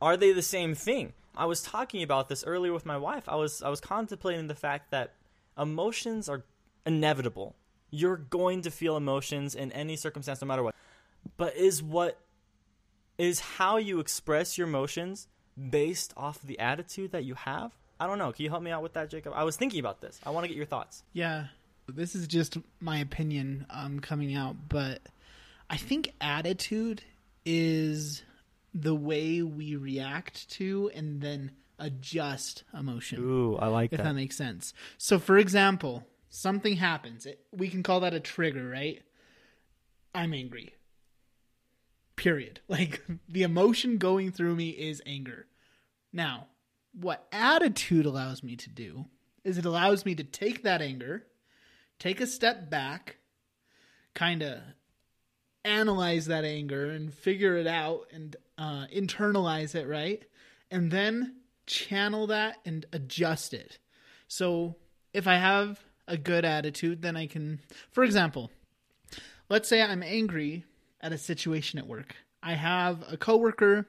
Are 0.00 0.16
they 0.16 0.32
the 0.32 0.42
same 0.42 0.74
thing? 0.74 1.12
I 1.36 1.46
was 1.46 1.62
talking 1.62 2.02
about 2.02 2.28
this 2.28 2.44
earlier 2.44 2.72
with 2.72 2.86
my 2.86 2.96
wife. 2.96 3.28
I 3.28 3.36
was 3.36 3.62
I 3.62 3.68
was 3.68 3.80
contemplating 3.80 4.48
the 4.48 4.54
fact 4.54 4.90
that 4.90 5.14
emotions 5.56 6.28
are 6.28 6.44
inevitable. 6.84 7.56
You're 7.90 8.16
going 8.16 8.62
to 8.62 8.70
feel 8.70 8.96
emotions 8.96 9.54
in 9.54 9.72
any 9.72 9.96
circumstance 9.96 10.40
no 10.40 10.46
matter 10.46 10.62
what. 10.62 10.74
But 11.36 11.56
is 11.56 11.82
what 11.82 12.18
is 13.16 13.40
how 13.40 13.76
you 13.76 14.00
express 14.00 14.58
your 14.58 14.68
emotions 14.68 15.28
based 15.70 16.12
off 16.16 16.40
the 16.42 16.58
attitude 16.58 17.12
that 17.12 17.24
you 17.24 17.34
have? 17.34 17.72
I 18.00 18.06
don't 18.06 18.18
know. 18.18 18.32
Can 18.32 18.44
you 18.44 18.50
help 18.50 18.62
me 18.62 18.70
out 18.70 18.82
with 18.82 18.92
that, 18.92 19.10
Jacob? 19.10 19.32
I 19.34 19.42
was 19.42 19.56
thinking 19.56 19.80
about 19.80 20.00
this. 20.00 20.20
I 20.24 20.30
want 20.30 20.44
to 20.44 20.48
get 20.48 20.56
your 20.56 20.66
thoughts. 20.66 21.02
Yeah, 21.12 21.46
this 21.92 22.14
is 22.14 22.26
just 22.26 22.56
my 22.80 22.98
opinion 22.98 23.66
um, 23.70 24.00
coming 24.00 24.34
out, 24.34 24.56
but 24.68 25.00
I 25.70 25.76
think 25.76 26.12
attitude 26.20 27.02
is 27.44 28.22
the 28.74 28.94
way 28.94 29.42
we 29.42 29.76
react 29.76 30.48
to 30.50 30.90
and 30.94 31.20
then 31.20 31.52
adjust 31.78 32.64
emotion. 32.78 33.20
Ooh, 33.22 33.56
I 33.56 33.68
like 33.68 33.92
if 33.92 33.98
that. 33.98 34.04
that 34.04 34.14
makes 34.14 34.36
sense. 34.36 34.72
So, 34.96 35.18
for 35.18 35.38
example, 35.38 36.06
something 36.28 36.76
happens. 36.76 37.26
It, 37.26 37.40
we 37.52 37.68
can 37.68 37.82
call 37.82 38.00
that 38.00 38.14
a 38.14 38.20
trigger, 38.20 38.68
right? 38.68 39.02
I'm 40.14 40.34
angry. 40.34 40.74
Period. 42.16 42.60
Like 42.68 43.02
the 43.28 43.42
emotion 43.42 43.96
going 43.96 44.32
through 44.32 44.54
me 44.54 44.70
is 44.70 45.00
anger. 45.06 45.46
Now, 46.12 46.48
what 46.92 47.26
attitude 47.32 48.06
allows 48.06 48.42
me 48.42 48.56
to 48.56 48.68
do 48.68 49.06
is 49.44 49.56
it 49.56 49.64
allows 49.64 50.04
me 50.04 50.14
to 50.14 50.24
take 50.24 50.62
that 50.64 50.82
anger, 50.82 51.24
take 51.98 52.20
a 52.20 52.26
step 52.26 52.70
back, 52.70 53.16
kind 54.14 54.42
of 54.42 54.58
analyze 55.64 56.26
that 56.26 56.44
anger 56.44 56.90
and 56.90 57.12
figure 57.12 57.56
it 57.56 57.66
out 57.66 58.06
and 58.12 58.36
uh, 58.56 58.86
internalize 58.94 59.74
it, 59.74 59.86
right? 59.86 60.24
And 60.70 60.90
then 60.90 61.36
channel 61.66 62.26
that 62.28 62.56
and 62.64 62.86
adjust 62.92 63.52
it. 63.54 63.78
So 64.26 64.76
if 65.12 65.26
I 65.26 65.36
have 65.36 65.80
a 66.06 66.16
good 66.16 66.44
attitude, 66.44 67.02
then 67.02 67.16
I 67.16 67.26
can, 67.26 67.60
for 67.90 68.04
example, 68.04 68.50
let's 69.48 69.68
say 69.68 69.82
I'm 69.82 70.02
angry 70.02 70.64
at 71.00 71.12
a 71.12 71.18
situation 71.18 71.78
at 71.78 71.86
work. 71.86 72.16
I 72.42 72.54
have 72.54 73.04
a 73.10 73.16
coworker 73.16 73.86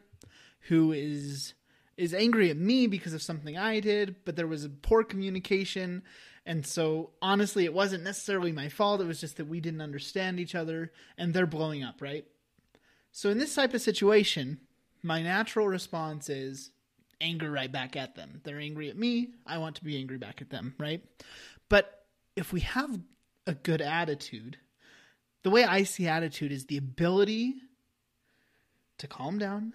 who 0.68 0.92
is 0.92 1.54
is 1.98 2.14
angry 2.14 2.50
at 2.50 2.56
me 2.56 2.88
because 2.88 3.14
of 3.14 3.22
something 3.22 3.58
I 3.58 3.82
did, 3.82 4.16
but 4.24 4.38
there 4.38 4.48
was 4.48 4.70
poor 4.82 5.04
communication. 5.04 6.02
And 6.50 6.66
so 6.66 7.12
honestly, 7.22 7.66
it 7.66 7.76
wasn't 7.76 8.04
necessarily 8.04 8.52
my 8.52 8.70
fault. 8.70 9.02
It 9.02 9.08
was 9.08 9.22
just 9.22 9.38
that 9.38 9.48
we 9.48 9.62
didn't 9.62 9.82
understand 9.82 10.40
each 10.40 10.56
other 10.56 10.92
and 11.16 11.32
they're 11.32 11.46
blowing 11.46 11.84
up, 11.84 12.02
right? 12.02 12.26
So 13.12 13.30
in 13.30 13.38
this 13.38 13.54
type 13.54 13.76
of 13.76 13.84
situation, 13.84 14.60
my 15.04 15.22
natural 15.22 15.68
response 15.68 16.28
is 16.28 16.72
anger 17.22 17.52
right 17.52 17.72
back 17.72 17.96
at 17.96 18.16
them. 18.16 18.42
They're 18.44 18.60
angry 18.60 18.90
at 18.90 18.98
me. 18.98 19.30
I 19.46 19.60
want 19.60 19.76
to 19.76 19.84
be 19.84 19.96
angry 19.96 20.18
back 20.18 20.42
at 20.42 20.50
them, 20.50 20.74
right? 20.80 21.04
But 21.70 22.04
if 22.36 22.52
we 22.52 22.62
have 22.62 23.00
a 23.46 23.54
good 23.54 23.82
attitude, 23.82 24.58
the 25.44 25.52
way 25.52 25.64
I 25.64 25.84
see 25.84 26.08
attitude 26.08 26.52
is 26.52 26.66
the 26.66 26.78
ability 26.78 27.58
to 28.98 29.06
calm 29.06 29.38
down, 29.38 29.74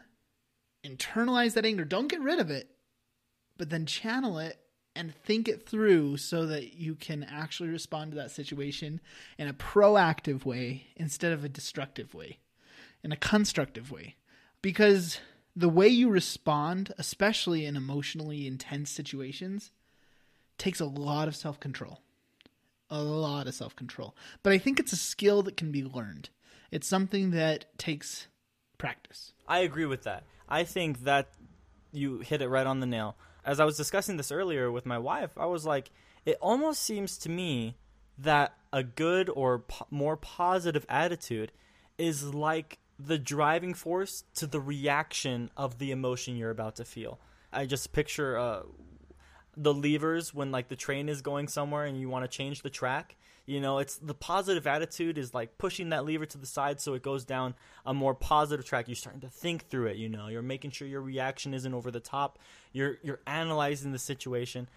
internalize 0.84 1.54
that 1.54 1.66
anger. 1.66 1.84
Don't 1.84 2.08
get 2.08 2.20
rid 2.20 2.40
of 2.40 2.50
it, 2.50 2.68
but 3.56 3.70
then 3.70 3.86
channel 3.86 4.40
it 4.40 4.58
and 4.96 5.14
think 5.14 5.48
it 5.48 5.66
through 5.66 6.16
so 6.16 6.46
that 6.46 6.74
you 6.74 6.94
can 6.94 7.24
actually 7.24 7.68
respond 7.68 8.12
to 8.12 8.16
that 8.16 8.30
situation 8.30 9.00
in 9.38 9.48
a 9.48 9.54
proactive 9.54 10.44
way 10.44 10.86
instead 10.96 11.32
of 11.32 11.44
a 11.44 11.48
destructive 11.48 12.14
way, 12.14 12.38
in 13.02 13.12
a 13.12 13.16
constructive 13.16 13.90
way. 13.90 14.16
Because 14.62 15.18
the 15.56 15.68
way 15.68 15.88
you 15.88 16.08
respond, 16.08 16.92
especially 16.98 17.66
in 17.66 17.76
emotionally 17.76 18.46
intense 18.46 18.90
situations, 18.90 19.72
takes 20.58 20.80
a 20.80 20.86
lot 20.86 21.28
of 21.28 21.36
self 21.36 21.60
control. 21.60 22.00
A 22.90 23.02
lot 23.02 23.46
of 23.46 23.54
self 23.54 23.74
control. 23.74 24.14
But 24.42 24.52
I 24.52 24.58
think 24.58 24.78
it's 24.78 24.92
a 24.92 24.96
skill 24.96 25.42
that 25.42 25.56
can 25.56 25.72
be 25.72 25.84
learned. 25.84 26.28
It's 26.70 26.88
something 26.88 27.30
that 27.32 27.66
takes 27.78 28.28
practice. 28.78 29.32
I 29.46 29.60
agree 29.60 29.86
with 29.86 30.04
that. 30.04 30.24
I 30.48 30.64
think 30.64 31.04
that 31.04 31.28
you 31.92 32.18
hit 32.18 32.42
it 32.42 32.48
right 32.48 32.66
on 32.66 32.80
the 32.80 32.86
nail. 32.86 33.16
As 33.44 33.60
I 33.60 33.64
was 33.64 33.76
discussing 33.76 34.16
this 34.16 34.32
earlier 34.32 34.70
with 34.70 34.86
my 34.86 34.98
wife, 34.98 35.30
I 35.36 35.46
was 35.46 35.66
like, 35.66 35.90
it 36.24 36.38
almost 36.40 36.82
seems 36.82 37.18
to 37.18 37.28
me 37.28 37.76
that 38.18 38.54
a 38.72 38.82
good 38.82 39.28
or 39.28 39.60
po- 39.60 39.86
more 39.90 40.16
positive 40.16 40.86
attitude 40.88 41.52
is 41.98 42.34
like 42.34 42.78
the 42.98 43.18
driving 43.18 43.74
force 43.74 44.24
to 44.34 44.46
the 44.46 44.60
reaction 44.60 45.50
of 45.56 45.78
the 45.78 45.90
emotion 45.90 46.36
you're 46.36 46.50
about 46.50 46.76
to 46.76 46.84
feel. 46.84 47.18
I 47.52 47.66
just 47.66 47.92
picture 47.92 48.38
uh, 48.38 48.62
the 49.56 49.74
levers 49.74 50.32
when 50.32 50.50
like 50.50 50.68
the 50.68 50.76
train 50.76 51.08
is 51.08 51.22
going 51.22 51.48
somewhere 51.48 51.84
and 51.84 51.98
you 52.00 52.08
want 52.08 52.24
to 52.24 52.36
change 52.36 52.62
the 52.62 52.70
track 52.70 53.16
you 53.46 53.60
know, 53.60 53.78
it's 53.78 53.96
the 53.96 54.14
positive 54.14 54.66
attitude 54.66 55.18
is 55.18 55.34
like 55.34 55.58
pushing 55.58 55.90
that 55.90 56.04
lever 56.04 56.24
to 56.24 56.38
the 56.38 56.46
side 56.46 56.80
so 56.80 56.94
it 56.94 57.02
goes 57.02 57.24
down 57.24 57.54
a 57.84 57.92
more 57.92 58.14
positive 58.14 58.64
track. 58.64 58.88
You're 58.88 58.96
starting 58.96 59.20
to 59.20 59.28
think 59.28 59.68
through 59.68 59.86
it, 59.86 59.96
you 59.96 60.08
know. 60.08 60.28
You're 60.28 60.42
making 60.42 60.70
sure 60.70 60.88
your 60.88 61.02
reaction 61.02 61.52
isn't 61.52 61.74
over 61.74 61.90
the 61.90 62.00
top. 62.00 62.38
You're 62.72 62.98
you're 63.02 63.20
analyzing 63.26 63.92
the 63.92 63.98
situation. 63.98 64.68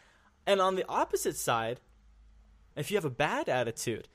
And 0.45 0.59
on 0.59 0.75
the 0.75 0.87
opposite 0.87 1.37
side, 1.37 1.79
if 2.75 2.91
you 2.91 2.97
have 2.97 3.05
a 3.05 3.09
bad 3.09 3.47
attitude, 3.47 4.07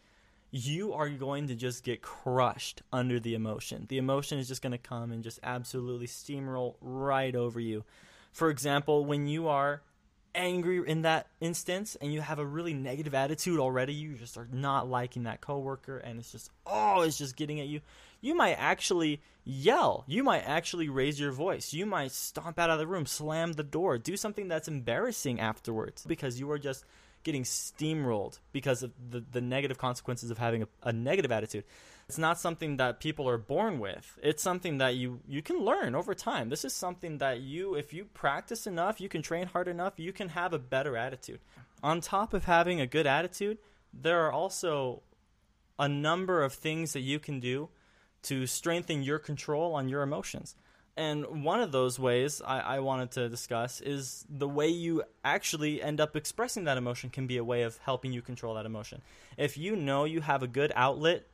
you 0.50 0.92
are 0.92 1.08
going 1.08 1.48
to 1.48 1.54
just 1.54 1.82
get 1.82 2.02
crushed 2.02 2.82
under 2.92 3.18
the 3.18 3.34
emotion. 3.34 3.86
The 3.88 3.98
emotion 3.98 4.38
is 4.38 4.48
just 4.48 4.60
going 4.60 4.72
to 4.72 4.78
come 4.78 5.10
and 5.10 5.24
just 5.24 5.40
absolutely 5.42 6.06
steamroll 6.06 6.74
right 6.82 7.34
over 7.34 7.58
you. 7.58 7.84
For 8.32 8.50
example, 8.50 9.06
when 9.06 9.26
you 9.26 9.48
are 9.48 9.82
angry 10.34 10.82
in 10.86 11.02
that 11.02 11.26
instance 11.40 11.96
and 12.00 12.12
you 12.12 12.20
have 12.20 12.38
a 12.38 12.46
really 12.46 12.74
negative 12.74 13.14
attitude 13.14 13.60
already, 13.60 13.92
you 13.92 14.14
just 14.14 14.36
are 14.36 14.48
not 14.52 14.88
liking 14.88 15.24
that 15.24 15.40
coworker 15.40 15.98
and 15.98 16.18
it's 16.18 16.32
just 16.32 16.50
oh, 16.66 17.02
it's 17.02 17.18
just 17.18 17.36
getting 17.36 17.60
at 17.60 17.66
you. 17.66 17.80
You 18.20 18.34
might 18.34 18.54
actually 18.54 19.20
yell. 19.44 20.04
You 20.06 20.22
might 20.22 20.42
actually 20.46 20.88
raise 20.88 21.18
your 21.18 21.32
voice. 21.32 21.72
You 21.72 21.86
might 21.86 22.12
stomp 22.12 22.58
out 22.58 22.70
of 22.70 22.78
the 22.78 22.86
room, 22.86 23.06
slam 23.06 23.54
the 23.54 23.62
door, 23.62 23.98
do 23.98 24.16
something 24.16 24.48
that's 24.48 24.68
embarrassing 24.68 25.40
afterwards 25.40 26.04
because 26.06 26.38
you 26.38 26.50
are 26.50 26.58
just 26.58 26.84
getting 27.24 27.44
steamrolled 27.44 28.38
because 28.52 28.82
of 28.82 28.92
the, 29.10 29.24
the 29.32 29.40
negative 29.40 29.78
consequences 29.78 30.30
of 30.30 30.38
having 30.38 30.62
a, 30.62 30.68
a 30.82 30.92
negative 30.92 31.32
attitude. 31.32 31.64
It's 32.12 32.18
not 32.18 32.38
something 32.38 32.76
that 32.76 33.00
people 33.00 33.26
are 33.26 33.38
born 33.38 33.80
with. 33.80 34.18
It's 34.22 34.42
something 34.42 34.76
that 34.76 34.96
you 34.96 35.20
you 35.26 35.40
can 35.40 35.60
learn 35.60 35.94
over 35.94 36.14
time. 36.14 36.50
This 36.50 36.62
is 36.62 36.74
something 36.74 37.16
that 37.24 37.40
you 37.40 37.74
if 37.74 37.94
you 37.94 38.04
practice 38.04 38.66
enough, 38.66 39.00
you 39.00 39.08
can 39.08 39.22
train 39.22 39.46
hard 39.46 39.66
enough, 39.66 39.94
you 39.96 40.12
can 40.12 40.28
have 40.28 40.52
a 40.52 40.58
better 40.58 40.94
attitude. 40.94 41.40
On 41.82 42.02
top 42.02 42.34
of 42.34 42.44
having 42.44 42.82
a 42.82 42.86
good 42.86 43.06
attitude, 43.06 43.56
there 43.94 44.26
are 44.26 44.30
also 44.30 45.00
a 45.78 45.88
number 45.88 46.42
of 46.42 46.52
things 46.52 46.92
that 46.92 47.00
you 47.00 47.18
can 47.18 47.40
do 47.40 47.70
to 48.24 48.46
strengthen 48.46 49.02
your 49.02 49.18
control 49.18 49.74
on 49.74 49.88
your 49.88 50.02
emotions. 50.02 50.54
And 50.94 51.42
one 51.42 51.62
of 51.62 51.72
those 51.72 51.98
ways 51.98 52.42
I, 52.44 52.60
I, 52.60 52.80
wanted 52.80 53.12
to 53.12 53.30
discuss 53.30 53.80
is 53.80 54.26
the 54.28 54.48
way 54.48 54.68
you 54.68 55.04
actually 55.24 55.82
end 55.82 56.02
up 56.02 56.16
expressing 56.16 56.64
that 56.64 56.76
emotion 56.76 57.08
can 57.08 57.26
be 57.26 57.38
a 57.38 57.44
way 57.44 57.62
of 57.62 57.78
helping 57.78 58.12
you 58.12 58.20
control 58.20 58.56
that 58.56 58.66
emotion. 58.66 59.00
If 59.38 59.56
you 59.56 59.74
know 59.74 60.04
you 60.04 60.20
have 60.20 60.42
a 60.42 60.46
good 60.46 60.70
outlet 60.76 61.26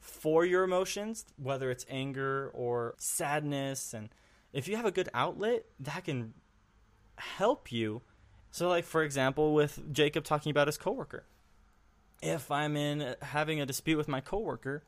for 0.00 0.44
your 0.44 0.64
emotions, 0.64 1.24
whether 1.36 1.70
it's 1.70 1.86
anger 1.88 2.50
or 2.54 2.94
sadness, 2.98 3.92
and 3.94 4.08
if 4.52 4.68
you 4.68 4.76
have 4.76 4.86
a 4.86 4.90
good 4.90 5.08
outlet, 5.12 5.64
that 5.80 6.04
can 6.04 6.34
help 7.16 7.72
you. 7.72 8.02
So, 8.50 8.68
like 8.68 8.84
for 8.84 9.02
example, 9.02 9.54
with 9.54 9.92
Jacob 9.92 10.24
talking 10.24 10.50
about 10.50 10.68
his 10.68 10.78
coworker, 10.78 11.24
if 12.22 12.50
I'm 12.50 12.76
in 12.76 13.16
having 13.22 13.60
a 13.60 13.66
dispute 13.66 13.96
with 13.96 14.08
my 14.08 14.20
coworker, 14.20 14.82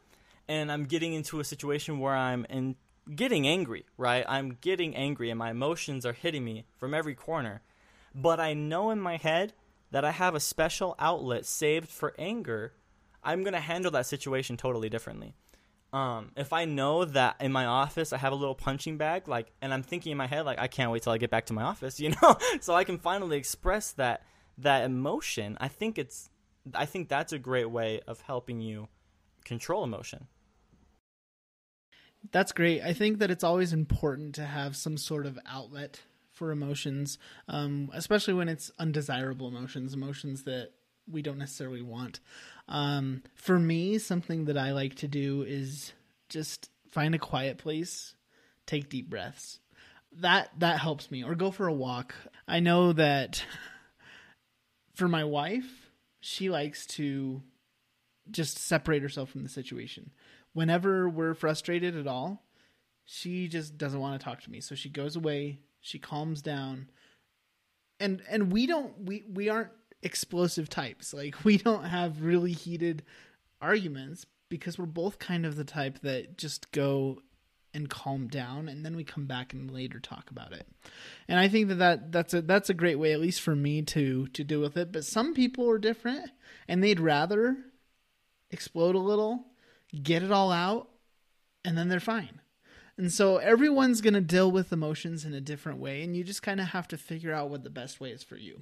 and 0.49 0.73
I'm 0.73 0.85
getting 0.85 1.13
into 1.13 1.41
a 1.41 1.45
situation 1.45 1.99
where 1.99 2.17
I'm 2.17 2.47
in 2.49 2.77
getting 3.15 3.47
angry, 3.47 3.85
right? 3.97 4.25
I'm 4.27 4.57
getting 4.61 4.97
angry 4.97 5.31
and 5.31 5.39
my 5.39 5.51
emotions 5.51 6.07
are 6.07 6.13
hitting 6.13 6.45
me 6.45 6.65
from 6.77 6.95
every 6.95 7.15
corner. 7.15 7.63
But 8.15 8.41
I 8.41 8.55
know 8.55 8.91
in 8.91 9.01
my 9.01 9.17
head 9.17 9.53
that 9.91 10.05
I 10.05 10.11
have 10.11 10.35
a 10.35 10.41
special 10.41 10.95
outlet 10.99 11.47
saved 11.47 11.89
for 11.89 12.15
anger. 12.19 12.73
I'm 13.23 13.43
to 13.45 13.61
handle 13.61 13.91
that 13.93 14.07
situation 14.07 14.57
totally 14.57 14.89
differently. 14.89 15.35
Um, 15.93 16.33
if 16.37 16.53
I 16.53 16.67
know 16.67 17.07
that 17.07 17.37
in 17.41 17.51
my 17.51 17.65
office 17.65 18.13
I 18.13 18.19
have 18.19 18.33
a 18.33 18.37
little 18.37 18.55
punching 18.55 18.99
bag, 18.99 19.27
like, 19.27 19.51
and 19.63 19.73
I'm 19.73 19.83
thinking 19.83 20.13
in 20.13 20.19
my 20.19 20.27
head, 20.27 20.45
like, 20.45 20.59
I 20.59 20.67
can't 20.67 20.91
wait 20.91 21.03
till 21.03 21.13
I 21.13 21.19
get 21.19 21.31
back 21.31 21.47
to 21.47 21.55
my 21.55 21.63
office, 21.63 21.99
you 22.01 22.11
know, 22.11 22.37
so 22.61 22.75
I 22.75 22.85
can 22.85 22.99
finally 22.99 23.37
express 23.37 23.93
that 23.93 24.23
that 24.59 24.85
emotion. 24.85 25.57
I 25.61 25.69
think 25.69 25.99
it's, 25.99 26.31
I 26.75 26.85
think 26.85 27.09
that's 27.09 27.33
a 27.33 27.39
great 27.39 27.71
way 27.71 28.01
of 28.09 28.21
helping 28.23 28.61
you 28.61 28.89
control 29.45 29.85
emotion. 29.85 30.27
That's 32.33 32.51
great. 32.51 32.83
I 32.83 32.93
think 32.93 33.19
that 33.21 33.31
it's 33.31 33.45
always 33.45 33.73
important 33.73 34.35
to 34.35 34.45
have 34.45 34.77
some 34.77 34.97
sort 34.97 35.27
of 35.27 35.39
outlet 35.47 36.01
for 36.33 36.51
emotions, 36.51 37.19
um, 37.49 37.91
especially 37.95 38.35
when 38.35 38.49
it's 38.49 38.71
undesirable 38.79 39.49
emotions, 39.49 39.95
emotions 39.95 40.43
that 40.45 40.73
we 41.11 41.23
don't 41.23 41.39
necessarily 41.39 41.83
want. 41.83 42.21
Um, 42.69 43.23
for 43.35 43.59
me, 43.59 43.99
something 43.99 44.47
that 44.47 44.59
I 44.59 44.73
like 44.73 44.97
to 44.97 45.09
do 45.09 45.43
is 45.43 45.93
just 46.29 46.71
find 46.91 47.15
a 47.15 47.19
quiet 47.19 47.59
place, 47.59 48.15
take 48.67 48.89
deep 48.89 49.09
breaths. 49.09 49.61
That 50.13 50.51
that 50.59 50.81
helps 50.81 51.11
me, 51.11 51.23
or 51.23 51.35
go 51.35 51.51
for 51.51 51.67
a 51.67 51.73
walk. 51.73 52.15
I 52.47 52.61
know 52.61 52.93
that 52.95 53.45
for 54.95 55.07
my 55.07 55.25
wife, 55.25 55.91
she 56.21 56.51
likes 56.51 56.87
to 56.87 57.43
just 58.31 58.59
separate 58.59 59.03
herself 59.03 59.31
from 59.31 59.43
the 59.43 59.49
situation 59.49 60.11
whenever 60.59 61.09
we're 61.09 61.35
frustrated 61.35 61.97
at 61.97 62.09
all, 62.09 62.43
she 63.05 63.47
just 63.47 63.79
doesn't 63.79 64.01
want 64.01 64.19
to 64.19 64.25
talk 64.25 64.43
to 64.43 64.51
me. 64.51 64.61
So 64.61 64.75
she 64.75 64.89
goes 64.89 65.15
away, 65.15 65.61
she 65.81 66.01
calms 66.01 66.43
down. 66.43 66.91
And 68.01 68.23
and 68.29 68.53
we 68.53 68.67
don't 68.67 69.05
we 69.05 69.25
we 69.33 69.49
aren't 69.49 69.71
explosive 70.03 70.69
types. 70.69 71.13
Like 71.13 71.45
we 71.45 71.59
don't 71.59 71.85
have 71.85 72.23
really 72.23 72.53
heated 72.53 73.03
arguments 73.61 74.27
because 74.49 74.79
we're 74.79 74.87
both 74.87 75.19
kind 75.19 75.45
of 75.45 75.57
the 75.57 75.65
type 75.65 76.01
that 76.01 76.39
just 76.39 76.73
go 76.73 77.21
and 77.75 77.91
calm 77.91 78.29
down 78.29 78.67
and 78.67 78.85
then 78.85 78.97
we 78.97 79.05
come 79.05 79.27
back 79.27 79.53
and 79.53 79.71
later 79.71 80.01
talk 80.01 80.31
about 80.31 80.53
it. 80.53 80.67
And 81.29 81.39
I 81.39 81.49
think 81.49 81.69
that, 81.69 81.79
that 81.79 82.13
that's 82.13 82.35
a 82.35 82.43
that's 82.43 82.71
a 82.71 82.75
great 82.75 82.99
way 82.99 83.13
at 83.13 83.21
least 83.21 83.41
for 83.41 83.55
me 83.55 83.83
to 83.83 84.27
to 84.29 84.45
deal 84.45 84.61
with 84.61 84.77
it, 84.77 84.93
but 84.93 85.05
some 85.05 85.35
people 85.35 85.69
are 85.71 85.79
different 85.79 86.31
and 86.67 86.83
they'd 86.83 87.01
rather 87.01 87.57
explode 88.51 88.95
a 88.95 89.01
little 89.01 89.45
get 90.03 90.23
it 90.23 90.31
all 90.31 90.53
out, 90.53 90.89
and 91.65 91.77
then 91.77 91.89
they're 91.89 92.01
fine. 92.01 92.41
And 92.99 93.13
so 93.13 93.37
everyone's 93.37 94.01
going 94.01 94.15
to 94.15 94.21
deal 94.21 94.51
with 94.51 94.73
emotions 94.73 95.25
in 95.25 95.33
a 95.33 95.41
different 95.41 95.79
way, 95.79 96.03
and 96.03 96.17
you 96.17 96.25
just 96.25 96.43
kind 96.43 96.61
of 96.61 96.67
have 96.67 96.89
to 96.89 96.99
figure 96.99 97.33
out 97.33 97.49
what 97.49 97.63
the 97.63 97.71
best 97.71 98.01
way 98.01 98.11
is 98.11 98.25
for 98.25 98.35
you. 98.35 98.61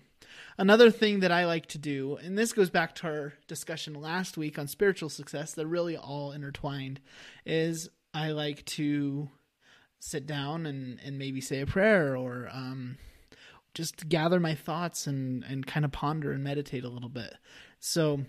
Another 0.59 0.91
thing 0.91 1.21
that 1.21 1.33
I 1.33 1.47
like 1.47 1.65
to 1.69 1.79
do, 1.79 2.19
and 2.23 2.37
this 2.37 2.53
goes 2.53 2.69
back 2.69 2.95
to 2.97 3.07
our 3.07 3.33
discussion 3.49 3.95
last 3.95 4.37
week 4.37 4.59
on 4.59 4.69
spiritual 4.69 5.09
success, 5.09 5.55
they're 5.55 5.67
really 5.67 5.97
all 5.97 6.33
intertwined, 6.33 7.01
is 7.47 7.89
I 8.13 8.33
like 8.33 8.63
to 8.67 9.31
sit 10.01 10.27
down 10.27 10.67
and, 10.67 11.01
and 11.03 11.19
maybe 11.19 11.41
say 11.41 11.63
a 11.63 11.67
prayer 11.67 12.15
or 12.15 12.51
um, 12.53 12.99
just 13.73 14.07
gather 14.07 14.39
my 14.39 14.55
thoughts 14.55 15.07
and, 15.07 15.45
and 15.45 15.67
kind 15.67 15.87
of 15.87 15.93
ponder 15.93 16.33
and 16.33 16.45
meditate 16.45 16.85
a 16.85 16.91
little 16.91 17.09
bit. 17.09 17.35
So, 17.81 18.21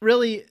really, 0.00 0.46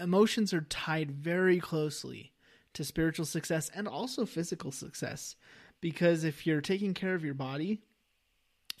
emotions 0.00 0.54
are 0.54 0.62
tied 0.62 1.10
very 1.10 1.60
closely 1.60 2.33
to 2.74 2.84
spiritual 2.84 3.26
success 3.26 3.70
and 3.74 3.88
also 3.88 4.26
physical 4.26 4.70
success. 4.70 5.36
Because 5.80 6.24
if 6.24 6.46
you're 6.46 6.60
taking 6.60 6.94
care 6.94 7.14
of 7.14 7.24
your 7.24 7.34
body, 7.34 7.82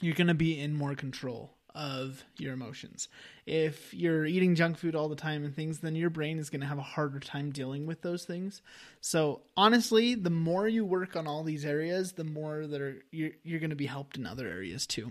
you're 0.00 0.14
going 0.14 0.28
to 0.28 0.34
be 0.34 0.58
in 0.58 0.74
more 0.74 0.94
control 0.94 1.54
of 1.74 2.24
your 2.38 2.54
emotions. 2.54 3.08
If 3.46 3.92
you're 3.92 4.24
eating 4.24 4.54
junk 4.54 4.78
food 4.78 4.94
all 4.94 5.08
the 5.08 5.16
time 5.16 5.44
and 5.44 5.54
things, 5.54 5.80
then 5.80 5.96
your 5.96 6.10
brain 6.10 6.38
is 6.38 6.48
going 6.48 6.60
to 6.60 6.66
have 6.66 6.78
a 6.78 6.82
harder 6.82 7.18
time 7.18 7.50
dealing 7.50 7.86
with 7.86 8.02
those 8.02 8.24
things. 8.24 8.62
So, 9.00 9.42
honestly, 9.56 10.14
the 10.14 10.30
more 10.30 10.68
you 10.68 10.84
work 10.84 11.16
on 11.16 11.26
all 11.26 11.42
these 11.42 11.64
areas, 11.64 12.12
the 12.12 12.24
more 12.24 12.66
that 12.66 12.80
are 12.80 13.02
you're, 13.10 13.32
you're 13.42 13.60
going 13.60 13.70
to 13.70 13.76
be 13.76 13.86
helped 13.86 14.16
in 14.16 14.26
other 14.26 14.46
areas 14.46 14.86
too. 14.86 15.10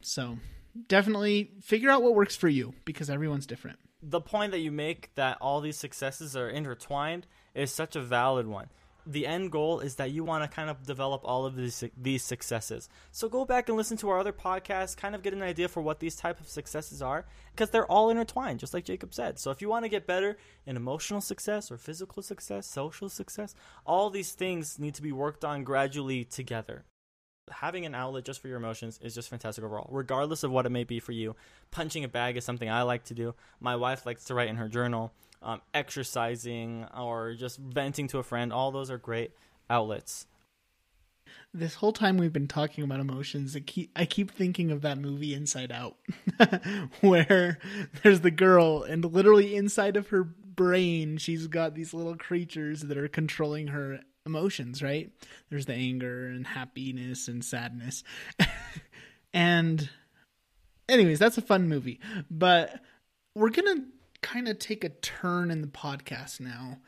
So, 0.00 0.38
definitely 0.86 1.50
figure 1.60 1.90
out 1.90 2.02
what 2.02 2.14
works 2.14 2.36
for 2.36 2.48
you 2.48 2.74
because 2.84 3.10
everyone's 3.10 3.46
different. 3.46 3.80
The 4.02 4.20
point 4.20 4.52
that 4.52 4.60
you 4.60 4.70
make 4.70 5.14
that 5.16 5.38
all 5.40 5.60
these 5.60 5.76
successes 5.76 6.36
are 6.36 6.48
intertwined 6.48 7.26
is 7.54 7.72
such 7.72 7.96
a 7.96 8.00
valid 8.00 8.46
one. 8.46 8.68
The 9.06 9.26
end 9.26 9.50
goal 9.50 9.80
is 9.80 9.96
that 9.96 10.10
you 10.10 10.24
want 10.24 10.44
to 10.44 10.54
kind 10.54 10.68
of 10.68 10.86
develop 10.86 11.22
all 11.24 11.46
of 11.46 11.56
these 11.56 11.82
these 11.96 12.22
successes. 12.22 12.88
So 13.12 13.28
go 13.28 13.44
back 13.44 13.68
and 13.68 13.76
listen 13.76 13.96
to 13.98 14.10
our 14.10 14.18
other 14.18 14.32
podcasts, 14.32 14.96
kind 14.96 15.14
of 15.14 15.22
get 15.22 15.32
an 15.32 15.42
idea 15.42 15.68
for 15.68 15.80
what 15.80 16.00
these 16.00 16.16
type 16.16 16.38
of 16.38 16.48
successes 16.48 17.00
are, 17.00 17.24
because 17.52 17.70
they're 17.70 17.90
all 17.90 18.10
intertwined, 18.10 18.60
just 18.60 18.74
like 18.74 18.84
Jacob 18.84 19.14
said. 19.14 19.38
So 19.38 19.50
if 19.50 19.62
you 19.62 19.68
want 19.68 19.84
to 19.84 19.88
get 19.88 20.06
better 20.06 20.36
in 20.66 20.76
emotional 20.76 21.22
success 21.22 21.70
or 21.72 21.78
physical 21.78 22.22
success, 22.22 22.66
social 22.66 23.08
success, 23.08 23.54
all 23.86 24.10
these 24.10 24.32
things 24.32 24.78
need 24.78 24.94
to 24.94 25.02
be 25.02 25.12
worked 25.12 25.44
on 25.44 25.64
gradually 25.64 26.24
together 26.24 26.84
having 27.50 27.86
an 27.86 27.94
outlet 27.94 28.24
just 28.24 28.40
for 28.40 28.48
your 28.48 28.56
emotions 28.56 28.98
is 29.02 29.14
just 29.14 29.28
fantastic 29.28 29.64
overall, 29.64 29.88
regardless 29.90 30.42
of 30.42 30.50
what 30.50 30.66
it 30.66 30.70
may 30.70 30.84
be 30.84 31.00
for 31.00 31.12
you. 31.12 31.36
Punching 31.70 32.04
a 32.04 32.08
bag 32.08 32.36
is 32.36 32.44
something 32.44 32.70
I 32.70 32.82
like 32.82 33.04
to 33.04 33.14
do. 33.14 33.34
My 33.60 33.76
wife 33.76 34.06
likes 34.06 34.24
to 34.24 34.34
write 34.34 34.48
in 34.48 34.56
her 34.56 34.68
journal 34.68 35.12
um, 35.42 35.60
exercising 35.72 36.86
or 36.96 37.34
just 37.34 37.58
venting 37.58 38.08
to 38.08 38.18
a 38.18 38.22
friend. 38.22 38.52
All 38.52 38.70
those 38.70 38.90
are 38.90 38.98
great 38.98 39.32
outlets. 39.68 40.26
This 41.52 41.74
whole 41.74 41.92
time 41.92 42.16
we've 42.16 42.32
been 42.32 42.48
talking 42.48 42.84
about 42.84 43.00
emotions, 43.00 43.56
I 43.56 43.60
keep, 43.60 43.90
I 43.96 44.04
keep 44.04 44.30
thinking 44.30 44.70
of 44.70 44.82
that 44.82 44.98
movie 44.98 45.34
Inside 45.34 45.72
Out, 45.72 45.96
where 47.00 47.58
there's 48.02 48.20
the 48.20 48.30
girl, 48.30 48.82
and 48.82 49.04
literally 49.04 49.56
inside 49.56 49.96
of 49.96 50.08
her 50.08 50.24
brain, 50.24 51.18
she's 51.18 51.46
got 51.46 51.74
these 51.74 51.94
little 51.94 52.16
creatures 52.16 52.82
that 52.82 52.98
are 52.98 53.08
controlling 53.08 53.68
her 53.68 54.00
emotions, 54.26 54.82
right? 54.82 55.10
There's 55.48 55.66
the 55.66 55.74
anger 55.74 56.26
and 56.26 56.46
happiness 56.46 57.28
and 57.28 57.44
sadness. 57.44 58.04
and, 59.32 59.88
anyways, 60.88 61.18
that's 61.18 61.38
a 61.38 61.42
fun 61.42 61.68
movie. 61.68 62.00
But 62.30 62.80
we're 63.34 63.50
going 63.50 63.76
to 63.76 63.84
kind 64.22 64.48
of 64.48 64.58
take 64.58 64.84
a 64.84 64.88
turn 64.88 65.50
in 65.50 65.60
the 65.60 65.66
podcast 65.66 66.40
now. 66.40 66.78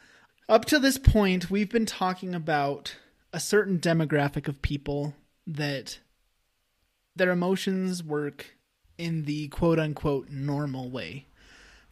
Up 0.48 0.64
to 0.66 0.78
this 0.78 0.98
point, 0.98 1.50
we've 1.50 1.70
been 1.70 1.86
talking 1.86 2.34
about 2.34 2.96
a 3.32 3.40
certain 3.40 3.78
demographic 3.78 4.48
of 4.48 4.60
people 4.62 5.14
that 5.46 5.98
their 7.16 7.30
emotions 7.30 8.02
work 8.02 8.56
in 8.98 9.24
the 9.24 9.48
quote 9.48 9.78
unquote 9.78 10.30
normal 10.30 10.90
way, 10.90 11.26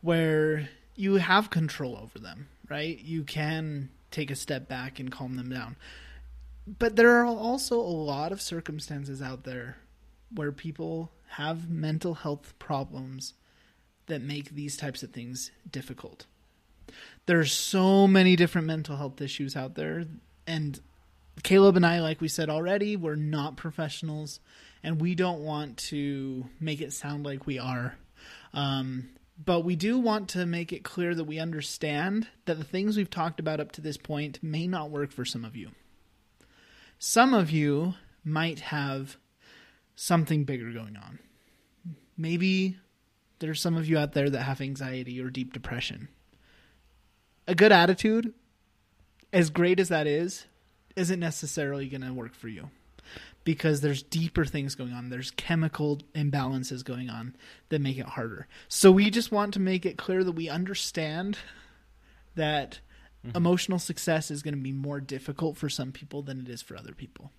where 0.00 0.68
you 0.94 1.14
have 1.16 1.50
control 1.50 1.97
over 1.97 2.18
them, 2.18 2.49
right? 2.68 2.99
You 2.99 3.25
can 3.25 3.90
take 4.11 4.30
a 4.30 4.37
step 4.37 4.68
back 4.68 4.99
and 4.99 5.11
calm 5.11 5.37
them 5.37 5.50
down. 5.50 5.76
But 6.66 6.97
there 6.97 7.16
are 7.20 7.25
also 7.25 7.76
a 7.76 7.80
lot 7.80 8.32
of 8.32 8.40
circumstances 8.40 9.23
out 9.23 9.44
there 9.44 9.78
where 10.32 10.52
people 10.52 11.11
have 11.28 11.70
mental 11.70 12.14
health 12.14 12.55
problems 12.59 13.35
that 14.11 14.23
make 14.23 14.51
these 14.51 14.77
types 14.77 15.03
of 15.03 15.11
things 15.11 15.51
difficult. 15.70 16.27
There's 17.27 17.53
so 17.53 18.07
many 18.07 18.37
different 18.37 18.66
mental 18.66 18.96
health 18.96 19.20
issues 19.20 19.57
out 19.57 19.75
there 19.75 20.05
and 20.46 20.79
Caleb 21.42 21.77
and 21.77 21.87
I 21.87 22.01
like 22.01 22.20
we 22.20 22.29
said 22.29 22.51
already, 22.51 22.96
we're 22.96 23.14
not 23.14 23.57
professionals 23.57 24.40
and 24.83 25.01
we 25.01 25.14
don't 25.14 25.40
want 25.40 25.77
to 25.79 26.46
make 26.59 26.81
it 26.81 26.92
sound 26.92 27.25
like 27.25 27.46
we 27.46 27.59
are. 27.59 27.96
Um, 28.53 29.11
but 29.42 29.61
we 29.61 29.77
do 29.77 29.99
want 29.99 30.29
to 30.31 30.44
make 30.44 30.73
it 30.73 30.85
clear 30.85 31.14
that 31.14 31.25
we 31.25 31.38
understand 31.38 32.29
that 32.44 32.59
the 32.59 32.64
things 32.64 32.96
we've 32.96 33.09
talked 33.09 33.40
about 33.40 33.61
up 33.61 33.73
to 33.73 33.81
this 33.81 33.96
point 33.96 34.42
may 34.42 34.66
not 34.66 34.90
work 34.90 35.12
for 35.12 35.25
some 35.25 35.44
of 35.44 35.57
you. 35.57 35.70
Some 36.99 37.33
of 37.33 37.51
you 37.51 37.94
might 38.23 38.61
have 38.61 39.16
something 39.94 40.44
bigger 40.44 40.73
going 40.73 40.96
on. 40.96 41.18
Maybe 42.18 42.77
there's 43.40 43.61
some 43.61 43.76
of 43.76 43.88
you 43.88 43.98
out 43.98 44.12
there 44.12 44.31
that 44.31 44.42
have 44.42 44.61
anxiety 44.61 45.20
or 45.20 45.31
deep 45.31 45.53
depression. 45.53 46.09
A 47.48 47.55
good 47.55 47.72
attitude, 47.72 48.33
as 49.33 49.50
great 49.50 49.81
as 49.81 49.88
that 49.88 50.07
is, 50.07 50.46
isn't 50.94 51.18
necessarily 51.18 51.88
going 51.88 52.03
to 52.03 52.12
work 52.12 52.35
for 52.35 52.48
you 52.48 52.70
because 53.42 53.81
there's 53.81 54.03
deeper 54.03 54.44
things 54.44 54.74
going 54.74 54.92
on. 54.92 55.09
There's 55.09 55.31
chemical 55.33 56.00
imbalances 56.14 56.85
going 56.85 57.11
on 57.11 57.35
that 57.70 57.81
make 57.81 57.98
it 57.98 58.07
harder. 58.07 58.46
So 58.68 58.92
we 58.92 59.11
just 59.11 59.33
want 59.33 59.55
to 59.55 59.61
make 59.61 59.87
it 59.87 59.98
clear 59.98 60.22
that 60.22 60.33
we 60.33 60.48
understand 60.48 61.38
that 62.35 62.81
mm-hmm. 63.26 63.37
emotional 63.37 63.79
success 63.79 64.31
is 64.31 64.42
going 64.42 64.55
to 64.55 64.61
be 64.61 64.72
more 64.72 65.00
difficult 65.00 65.57
for 65.57 65.68
some 65.68 65.92
people 65.92 66.22
than 66.22 66.40
it 66.40 66.48
is 66.48 66.62
for 66.62 66.76
other 66.76 66.92
people. 66.92 67.33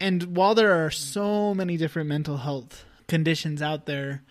And 0.00 0.36
while 0.36 0.54
there 0.54 0.84
are 0.84 0.90
so 0.90 1.54
many 1.54 1.76
different 1.76 2.08
mental 2.08 2.38
health 2.38 2.84
conditions 3.06 3.60
out 3.60 3.86
there, 3.86 4.22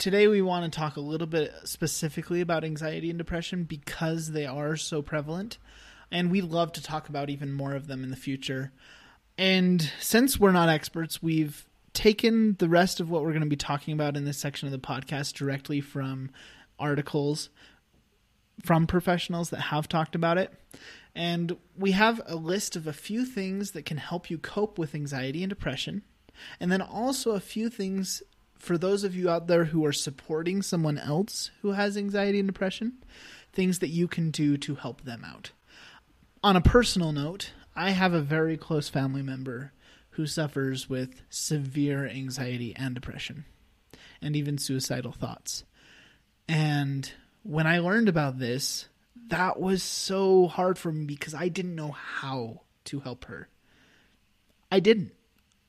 today 0.00 0.26
we 0.26 0.40
want 0.40 0.64
to 0.64 0.76
talk 0.76 0.96
a 0.96 1.00
little 1.00 1.26
bit 1.26 1.52
specifically 1.64 2.40
about 2.40 2.64
anxiety 2.64 3.10
and 3.10 3.18
depression 3.18 3.64
because 3.64 4.32
they 4.32 4.46
are 4.46 4.74
so 4.74 5.02
prevalent 5.02 5.58
and 6.10 6.30
we 6.30 6.40
love 6.40 6.72
to 6.72 6.82
talk 6.82 7.10
about 7.10 7.28
even 7.28 7.52
more 7.52 7.74
of 7.74 7.86
them 7.86 8.02
in 8.02 8.10
the 8.10 8.16
future. 8.16 8.72
And 9.36 9.92
since 10.00 10.40
we're 10.40 10.52
not 10.52 10.70
experts 10.70 11.22
we've 11.22 11.66
taken 11.92 12.56
the 12.58 12.68
rest 12.68 12.98
of 12.98 13.10
what 13.10 13.22
we're 13.22 13.32
going 13.32 13.40
to 13.42 13.46
be 13.46 13.56
talking 13.56 13.92
about 13.92 14.16
in 14.16 14.24
this 14.24 14.38
section 14.38 14.66
of 14.66 14.72
the 14.72 14.78
podcast 14.78 15.34
directly 15.34 15.82
from 15.82 16.30
articles 16.78 17.50
from 18.64 18.86
professionals 18.86 19.50
that 19.50 19.60
have 19.60 19.86
talked 19.86 20.14
about 20.14 20.38
it. 20.38 20.52
And 21.14 21.56
we 21.76 21.92
have 21.92 22.22
a 22.24 22.36
list 22.36 22.74
of 22.74 22.86
a 22.86 22.92
few 22.94 23.26
things 23.26 23.72
that 23.72 23.84
can 23.84 23.98
help 23.98 24.30
you 24.30 24.38
cope 24.38 24.78
with 24.78 24.94
anxiety 24.94 25.42
and 25.42 25.50
depression 25.50 26.02
and 26.58 26.70
then 26.70 26.80
also 26.80 27.32
a 27.32 27.40
few 27.40 27.68
things 27.68 28.22
for 28.60 28.76
those 28.76 29.04
of 29.04 29.16
you 29.16 29.28
out 29.30 29.46
there 29.46 29.64
who 29.64 29.84
are 29.84 29.92
supporting 29.92 30.62
someone 30.62 30.98
else 30.98 31.50
who 31.62 31.72
has 31.72 31.96
anxiety 31.96 32.38
and 32.38 32.48
depression, 32.48 32.92
things 33.52 33.80
that 33.80 33.88
you 33.88 34.06
can 34.06 34.30
do 34.30 34.56
to 34.58 34.74
help 34.76 35.02
them 35.02 35.24
out. 35.24 35.50
On 36.44 36.56
a 36.56 36.60
personal 36.60 37.12
note, 37.12 37.52
I 37.74 37.90
have 37.90 38.12
a 38.12 38.20
very 38.20 38.56
close 38.56 38.88
family 38.88 39.22
member 39.22 39.72
who 40.10 40.26
suffers 40.26 40.88
with 40.88 41.22
severe 41.30 42.06
anxiety 42.06 42.74
and 42.76 42.94
depression, 42.94 43.44
and 44.20 44.36
even 44.36 44.58
suicidal 44.58 45.12
thoughts. 45.12 45.64
And 46.46 47.10
when 47.42 47.66
I 47.66 47.78
learned 47.78 48.08
about 48.08 48.38
this, 48.38 48.88
that 49.28 49.58
was 49.60 49.82
so 49.82 50.48
hard 50.48 50.78
for 50.78 50.92
me 50.92 51.06
because 51.06 51.34
I 51.34 51.48
didn't 51.48 51.76
know 51.76 51.92
how 51.92 52.62
to 52.86 53.00
help 53.00 53.24
her. 53.26 53.48
I 54.70 54.80
didn't 54.80 55.12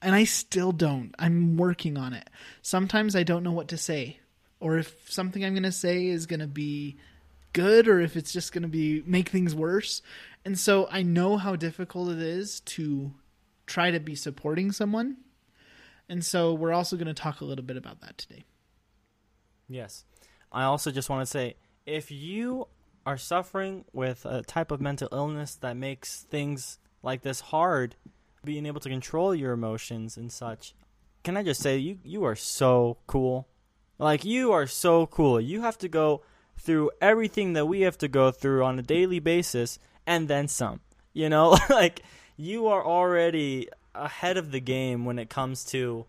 and 0.02 0.16
I 0.16 0.24
still 0.24 0.72
don't. 0.72 1.14
I'm 1.20 1.58
working 1.58 1.98
on 1.98 2.14
it. 2.14 2.30
Sometimes 2.62 3.16
I 3.16 3.24
don't 3.24 3.44
know 3.44 3.52
what 3.52 3.68
to 3.70 3.78
say, 3.78 4.20
or 4.60 4.78
if 4.78 5.12
something 5.12 5.44
I'm 5.44 5.54
going 5.54 5.64
to 5.64 5.72
say 5.72 6.08
is 6.08 6.26
going 6.26 6.40
to 6.40 6.48
be 6.48 6.98
good, 7.54 7.88
or 7.88 8.00
if 8.00 8.16
it's 8.16 8.34
just 8.34 8.54
going 8.54 8.64
to 8.64 8.68
be 8.68 9.04
make 9.06 9.30
things 9.30 9.54
worse. 9.54 10.02
And 10.44 10.58
so 10.58 10.88
I 10.92 11.04
know 11.04 11.38
how 11.38 11.56
difficult 11.56 12.10
it 12.10 12.22
is 12.22 12.62
to 12.62 13.14
try 13.68 13.92
to 13.92 14.00
be 14.00 14.16
supporting 14.16 14.72
someone. 14.72 15.18
And 16.10 16.26
so 16.26 16.54
we're 16.54 16.74
also 16.74 16.98
going 16.98 17.08
to 17.08 17.14
talk 17.14 17.42
a 17.42 17.46
little 17.46 17.64
bit 17.64 17.78
about 17.78 18.02
that 18.02 18.18
today. 18.18 18.44
Yes. 19.70 20.04
I 20.52 20.64
also 20.64 20.92
just 20.92 21.10
want 21.10 21.22
to 21.22 21.26
say 21.26 21.56
if 21.86 22.12
you 22.12 22.68
are 23.06 23.18
suffering 23.18 23.86
with 23.94 24.26
a 24.26 24.42
type 24.42 24.72
of 24.72 24.82
mental 24.82 25.08
illness 25.12 25.56
that 25.56 25.78
makes 25.78 26.22
things 26.24 26.80
like 27.02 27.22
this 27.22 27.40
hard, 27.40 27.96
being 28.44 28.66
able 28.66 28.80
to 28.80 28.90
control 28.90 29.36
your 29.36 29.54
emotions 29.54 30.18
and 30.18 30.32
such. 30.32 30.74
Can 31.24 31.38
I 31.38 31.44
just 31.44 31.62
say 31.62 31.78
you 31.78 32.00
you 32.04 32.24
are 32.24 32.36
so 32.36 32.98
cool. 33.08 33.48
Like 34.00 34.26
you 34.26 34.52
are 34.52 34.66
so 34.66 35.06
cool. 35.06 35.40
You 35.40 35.62
have 35.62 35.78
to 35.80 35.88
go 35.88 36.24
through 36.58 36.92
everything 37.00 37.54
that 37.54 37.68
we 37.68 37.82
have 37.82 37.98
to 38.00 38.08
go 38.08 38.32
through 38.32 38.64
on 38.64 38.80
a 38.80 38.82
daily 38.82 39.20
basis 39.20 39.78
and 40.08 40.28
then 40.28 40.48
some. 40.48 40.80
You 41.14 41.30
know, 41.30 41.58
like 41.70 42.02
you 42.36 42.68
are 42.68 42.84
already 42.84 43.70
ahead 43.94 44.38
of 44.38 44.52
the 44.52 44.60
game 44.60 45.06
when 45.06 45.20
it 45.20 45.30
comes 45.30 45.64
to 45.66 46.06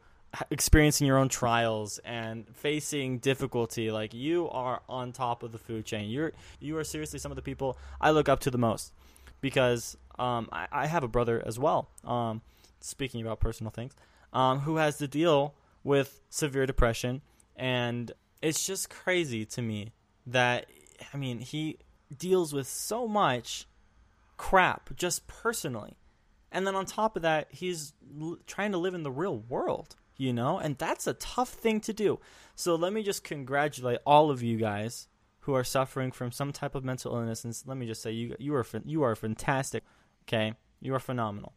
experiencing 0.51 1.07
your 1.07 1.19
own 1.19 1.29
trials 1.29 1.99
and 2.05 2.47
facing 2.57 3.19
difficulty 3.19 3.91
like 3.91 4.15
you 4.15 4.49
are 4.49 4.81
on 4.89 5.13
top 5.13 5.43
of 5.43 5.53
the 5.53 5.59
food 5.59 5.85
chain 5.85 6.09
you're 6.09 6.33
you 6.59 6.79
are 6.79 6.85
seriously 6.85 7.19
some 7.19 7.31
of 7.31 7.37
the 7.37 7.43
people 7.43 7.77
i 8.01 8.11
look 8.11 8.31
up 8.31 8.41
to 8.41 8.51
the 8.51 8.57
most 8.57 8.95
because 9.43 9.97
um, 10.19 10.49
I, 10.53 10.67
I, 10.71 10.87
have 10.87 11.05
a 11.05 11.09
brother 11.09 11.43
as 11.45 11.59
well 11.59 11.89
um, 12.05 12.43
speaking 12.81 13.23
about 13.23 13.41
personal 13.41 13.71
things 13.71 13.95
um, 14.33 14.61
who 14.61 14.77
has 14.77 14.99
to 14.99 15.09
deal 15.09 15.55
with 15.85 16.21
severe 16.29 16.67
depression 16.67 17.23
and 17.57 18.13
it's 18.41 18.65
just 18.67 18.91
crazy 18.91 19.45
to 19.45 19.63
me 19.63 19.93
that 20.27 20.67
i 21.13 21.17
mean 21.17 21.41
he 21.41 21.79
deals 22.17 22.53
with 22.53 22.69
so 22.69 23.09
much 23.09 23.67
crap 24.37 24.95
just 24.97 25.27
personally 25.27 25.97
and 26.51 26.67
then 26.67 26.75
on 26.75 26.87
top 26.87 27.17
of 27.17 27.23
that 27.23 27.49
he's 27.51 27.93
l- 28.21 28.39
trying 28.47 28.73
to 28.73 28.79
live 28.79 28.95
in 28.95 29.03
the 29.03 29.11
real 29.11 29.39
world 29.39 29.97
you 30.17 30.33
know, 30.33 30.59
and 30.59 30.79
that's 30.79 31.07
a 31.07 31.15
tough 31.15 31.49
thing 31.51 31.81
to 31.81 31.93
do. 31.93 32.21
So 32.55 32.75
let 32.77 32.93
me 32.93 33.03
just 33.03 33.25
congratulate 33.25 33.99
all 34.07 34.31
of 34.31 34.43
you 34.43 34.57
guys 34.57 35.09
who 35.41 35.55
are 35.55 35.65
suffering 35.65 36.13
from 36.13 36.31
some 36.31 36.53
type 36.53 36.75
of 36.75 36.85
mental 36.85 37.15
illness, 37.17 37.45
and 37.45 37.61
let 37.67 37.77
me 37.77 37.87
just 37.87 38.03
say 38.03 38.13
you 38.13 38.37
you 38.39 38.55
are 38.55 38.65
you 38.85 39.03
are 39.03 39.17
fantastic. 39.17 39.83
Okay, 40.23 40.55
you 40.81 40.95
are 40.95 41.01
phenomenal. 41.01 41.53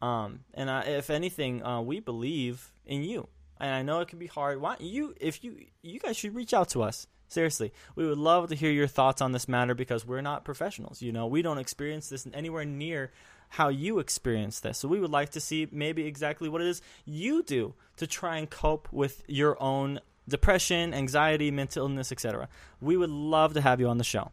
Um, 0.00 0.40
and 0.54 0.70
uh, 0.70 0.82
if 0.86 1.10
anything, 1.10 1.64
uh, 1.64 1.80
we 1.80 2.00
believe 2.00 2.70
in 2.86 3.02
you. 3.02 3.28
And 3.60 3.70
I 3.70 3.82
know 3.82 4.00
it 4.00 4.08
can 4.08 4.18
be 4.18 4.26
hard. 4.26 4.60
Why 4.60 4.76
you 4.78 5.14
if 5.20 5.42
you 5.42 5.66
you 5.82 5.98
guys 5.98 6.16
should 6.16 6.34
reach 6.34 6.54
out 6.54 6.68
to 6.70 6.82
us. 6.82 7.06
Seriously, 7.30 7.74
we 7.94 8.06
would 8.06 8.16
love 8.16 8.48
to 8.48 8.54
hear 8.54 8.70
your 8.70 8.86
thoughts 8.86 9.20
on 9.20 9.32
this 9.32 9.48
matter 9.48 9.74
because 9.74 10.06
we're 10.06 10.22
not 10.22 10.46
professionals. 10.46 11.02
You 11.02 11.12
know, 11.12 11.26
we 11.26 11.42
don't 11.42 11.58
experience 11.58 12.08
this 12.08 12.26
anywhere 12.32 12.64
near 12.64 13.10
how 13.50 13.68
you 13.68 13.98
experience 13.98 14.60
this. 14.60 14.78
So 14.78 14.88
we 14.88 15.00
would 15.00 15.10
like 15.10 15.30
to 15.30 15.40
see 15.40 15.68
maybe 15.70 16.06
exactly 16.06 16.48
what 16.48 16.62
it 16.62 16.68
is 16.68 16.80
you 17.04 17.42
do 17.42 17.74
to 17.96 18.06
try 18.06 18.38
and 18.38 18.48
cope 18.48 18.88
with 18.92 19.22
your 19.26 19.62
own 19.62 20.00
depression, 20.26 20.94
anxiety, 20.94 21.50
mental 21.50 21.84
illness, 21.84 22.12
etc. 22.12 22.48
We 22.80 22.96
would 22.96 23.10
love 23.10 23.54
to 23.54 23.60
have 23.60 23.80
you 23.80 23.88
on 23.88 23.98
the 23.98 24.04
show. 24.04 24.30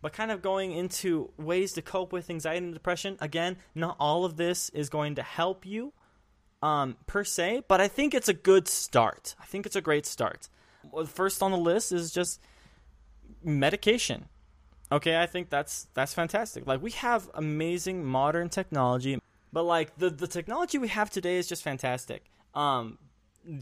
But 0.00 0.12
kind 0.12 0.30
of 0.30 0.42
going 0.42 0.72
into 0.72 1.30
ways 1.36 1.72
to 1.72 1.82
cope 1.82 2.12
with 2.12 2.30
anxiety 2.30 2.64
and 2.64 2.74
depression, 2.74 3.16
again, 3.20 3.56
not 3.74 3.96
all 3.98 4.24
of 4.24 4.36
this 4.36 4.68
is 4.70 4.88
going 4.88 5.16
to 5.16 5.22
help 5.22 5.66
you 5.66 5.92
um, 6.62 6.96
per 7.06 7.24
se, 7.24 7.64
but 7.68 7.80
I 7.80 7.88
think 7.88 8.14
it's 8.14 8.28
a 8.28 8.34
good 8.34 8.68
start. 8.68 9.34
I 9.40 9.44
think 9.44 9.66
it's 9.66 9.76
a 9.76 9.80
great 9.80 10.06
start. 10.06 10.48
First 11.06 11.42
on 11.42 11.50
the 11.50 11.58
list 11.58 11.92
is 11.92 12.12
just 12.12 12.40
medication. 13.42 14.26
Okay, 14.90 15.20
I 15.20 15.26
think 15.26 15.50
that's 15.50 15.86
that's 15.94 16.14
fantastic. 16.14 16.66
Like 16.66 16.82
we 16.82 16.92
have 16.92 17.28
amazing 17.34 18.04
modern 18.04 18.48
technology, 18.48 19.20
but 19.52 19.64
like 19.64 19.96
the 19.98 20.08
the 20.10 20.26
technology 20.26 20.78
we 20.78 20.88
have 20.88 21.10
today 21.10 21.36
is 21.36 21.46
just 21.46 21.62
fantastic. 21.62 22.24
Um, 22.54 22.98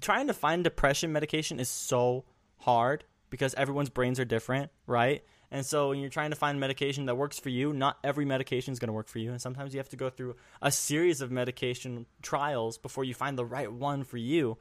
trying 0.01 0.29
to 0.29 0.33
find 0.33 0.63
depression 0.63 1.13
medication 1.13 1.59
is 1.59 1.69
so 1.69 2.25
hard 2.59 3.05
because 3.29 3.55
everyone's 3.55 3.91
brains 3.91 4.21
are 4.21 4.25
different, 4.25 4.71
right? 4.87 5.25
And 5.57 5.65
so 5.65 5.89
when 5.89 6.01
you're 6.01 6.11
trying 6.11 6.29
to 6.29 6.37
find 6.37 6.61
medication 6.61 7.07
that 7.07 7.15
works 7.15 7.39
for 7.39 7.49
you, 7.49 7.73
not 7.73 7.97
every 8.05 8.27
medication 8.27 8.73
is 8.73 8.79
going 8.79 8.89
to 8.89 8.93
work 8.93 9.09
for 9.09 9.21
you, 9.21 9.31
and 9.31 9.41
sometimes 9.41 9.73
you 9.73 9.79
have 9.79 9.89
to 9.89 9.97
go 9.97 10.11
through 10.11 10.37
a 10.61 10.71
series 10.71 11.23
of 11.23 11.31
medication 11.31 12.05
trials 12.21 12.77
before 12.77 13.05
you 13.05 13.15
find 13.15 13.39
the 13.39 13.45
right 13.47 13.73
one 13.73 14.05
for 14.05 14.19
you, 14.19 14.59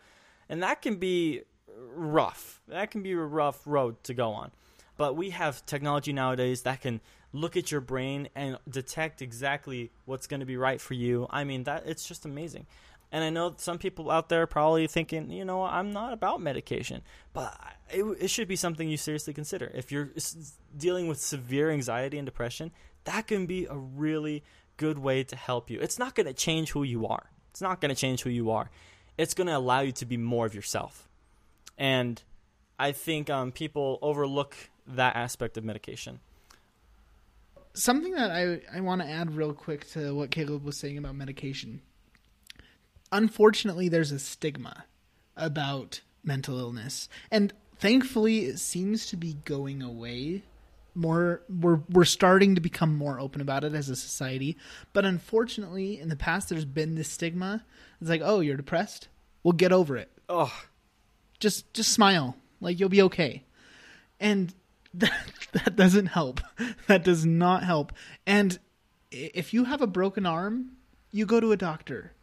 and 0.47 0.63
that 0.63 0.81
can 0.81 0.95
be 0.95 1.41
rough. 1.85 2.61
That 2.69 2.91
can 2.91 3.03
be 3.03 3.11
a 3.11 3.17
rough 3.17 3.67
road 3.67 4.01
to 4.05 4.13
go 4.13 4.29
on. 4.31 4.51
But 4.95 5.17
we 5.17 5.31
have 5.31 5.65
technology 5.65 6.13
nowadays 6.13 6.61
that 6.61 6.79
can 6.79 7.01
look 7.33 7.57
at 7.57 7.73
your 7.73 7.81
brain 7.81 8.29
and 8.33 8.57
detect 8.69 9.21
exactly 9.21 9.91
what's 10.05 10.27
going 10.27 10.39
to 10.39 10.45
be 10.45 10.55
right 10.55 10.79
for 10.79 10.93
you. 10.93 11.27
I 11.29 11.43
mean, 11.43 11.65
that 11.65 11.83
it's 11.87 12.07
just 12.07 12.23
amazing. 12.23 12.67
And 13.15 13.23
I 13.23 13.29
know 13.29 13.53
some 13.55 13.77
people 13.77 14.11
out 14.11 14.27
there 14.27 14.45
probably 14.45 14.87
thinking, 14.87 15.31
you 15.31 15.45
know, 15.45 15.63
I'm 15.63 15.93
not 15.93 16.11
about 16.11 16.41
medication, 16.41 17.01
but 17.31 17.57
it, 17.89 18.03
it 18.19 18.27
should 18.27 18.49
be 18.49 18.57
something 18.57 18.89
you 18.89 18.97
seriously 18.97 19.33
consider. 19.33 19.71
If 19.73 19.89
you're 19.89 20.09
dealing 20.75 21.07
with 21.07 21.17
severe 21.21 21.71
anxiety 21.71 22.17
and 22.17 22.25
depression, 22.25 22.73
that 23.05 23.25
can 23.25 23.45
be 23.45 23.67
a 23.67 23.77
really 23.77 24.43
good 24.75 24.99
way 24.99 25.23
to 25.23 25.35
help 25.37 25.69
you. 25.69 25.79
It's 25.79 25.97
not 25.97 26.13
going 26.13 26.25
to 26.25 26.33
change 26.33 26.71
who 26.71 26.83
you 26.83 27.07
are. 27.07 27.29
It's 27.51 27.61
not 27.61 27.79
going 27.79 27.87
to 27.87 27.95
change 27.95 28.23
who 28.23 28.29
you 28.29 28.51
are. 28.51 28.69
It's 29.17 29.33
going 29.33 29.47
to 29.47 29.55
allow 29.55 29.79
you 29.79 29.93
to 29.93 30.05
be 30.05 30.17
more 30.17 30.45
of 30.45 30.53
yourself. 30.53 31.07
And 31.77 32.21
I 32.77 32.91
think 32.91 33.29
um, 33.29 33.53
people 33.53 33.97
overlook 34.01 34.57
that 34.87 35.15
aspect 35.15 35.55
of 35.55 35.63
medication. 35.63 36.19
Something 37.75 38.11
that 38.15 38.31
I, 38.31 38.59
I 38.75 38.81
want 38.81 39.03
to 39.03 39.07
add 39.07 39.37
real 39.37 39.53
quick 39.53 39.89
to 39.91 40.13
what 40.13 40.31
Caleb 40.31 40.65
was 40.65 40.75
saying 40.75 40.97
about 40.97 41.15
medication. 41.15 41.79
Unfortunately, 43.11 43.89
there's 43.89 44.11
a 44.11 44.19
stigma 44.19 44.85
about 45.35 46.01
mental 46.23 46.59
illness. 46.59 47.09
And 47.31 47.53
thankfully, 47.77 48.45
it 48.45 48.59
seems 48.59 49.05
to 49.07 49.17
be 49.17 49.37
going 49.45 49.81
away 49.81 50.43
more 50.97 51.41
we're 51.49 51.81
we're 51.89 52.05
starting 52.05 52.55
to 52.55 52.61
become 52.61 52.95
more 52.95 53.19
open 53.19 53.41
about 53.41 53.65
it 53.65 53.73
as 53.73 53.89
a 53.89 53.97
society 53.97 54.55
but 54.93 55.03
unfortunately 55.03 55.99
in 55.99 56.07
the 56.07 56.15
past 56.15 56.47
there's 56.47 56.63
been 56.63 56.95
this 56.95 57.09
stigma 57.09 57.65
it's 57.99 58.09
like 58.09 58.21
oh 58.23 58.39
you're 58.39 58.55
depressed 58.55 59.09
We'll 59.43 59.51
get 59.51 59.73
over 59.73 59.97
it 59.97 60.09
oh 60.29 60.53
just 61.37 61.73
just 61.73 61.91
smile 61.91 62.37
like 62.61 62.79
you'll 62.79 62.87
be 62.87 63.01
okay 63.01 63.43
and 64.21 64.53
that, 64.95 65.25
that 65.51 65.75
doesn't 65.75 66.07
help. 66.07 66.41
That 66.87 67.03
does 67.03 67.25
not 67.25 67.63
help. 67.63 67.91
And 68.25 68.57
if 69.11 69.53
you 69.53 69.65
have 69.65 69.81
a 69.81 69.87
broken 69.87 70.25
arm, 70.25 70.71
you 71.11 71.25
go 71.25 71.39
to 71.39 71.51
a 71.51 71.57
doctor. 71.57 72.13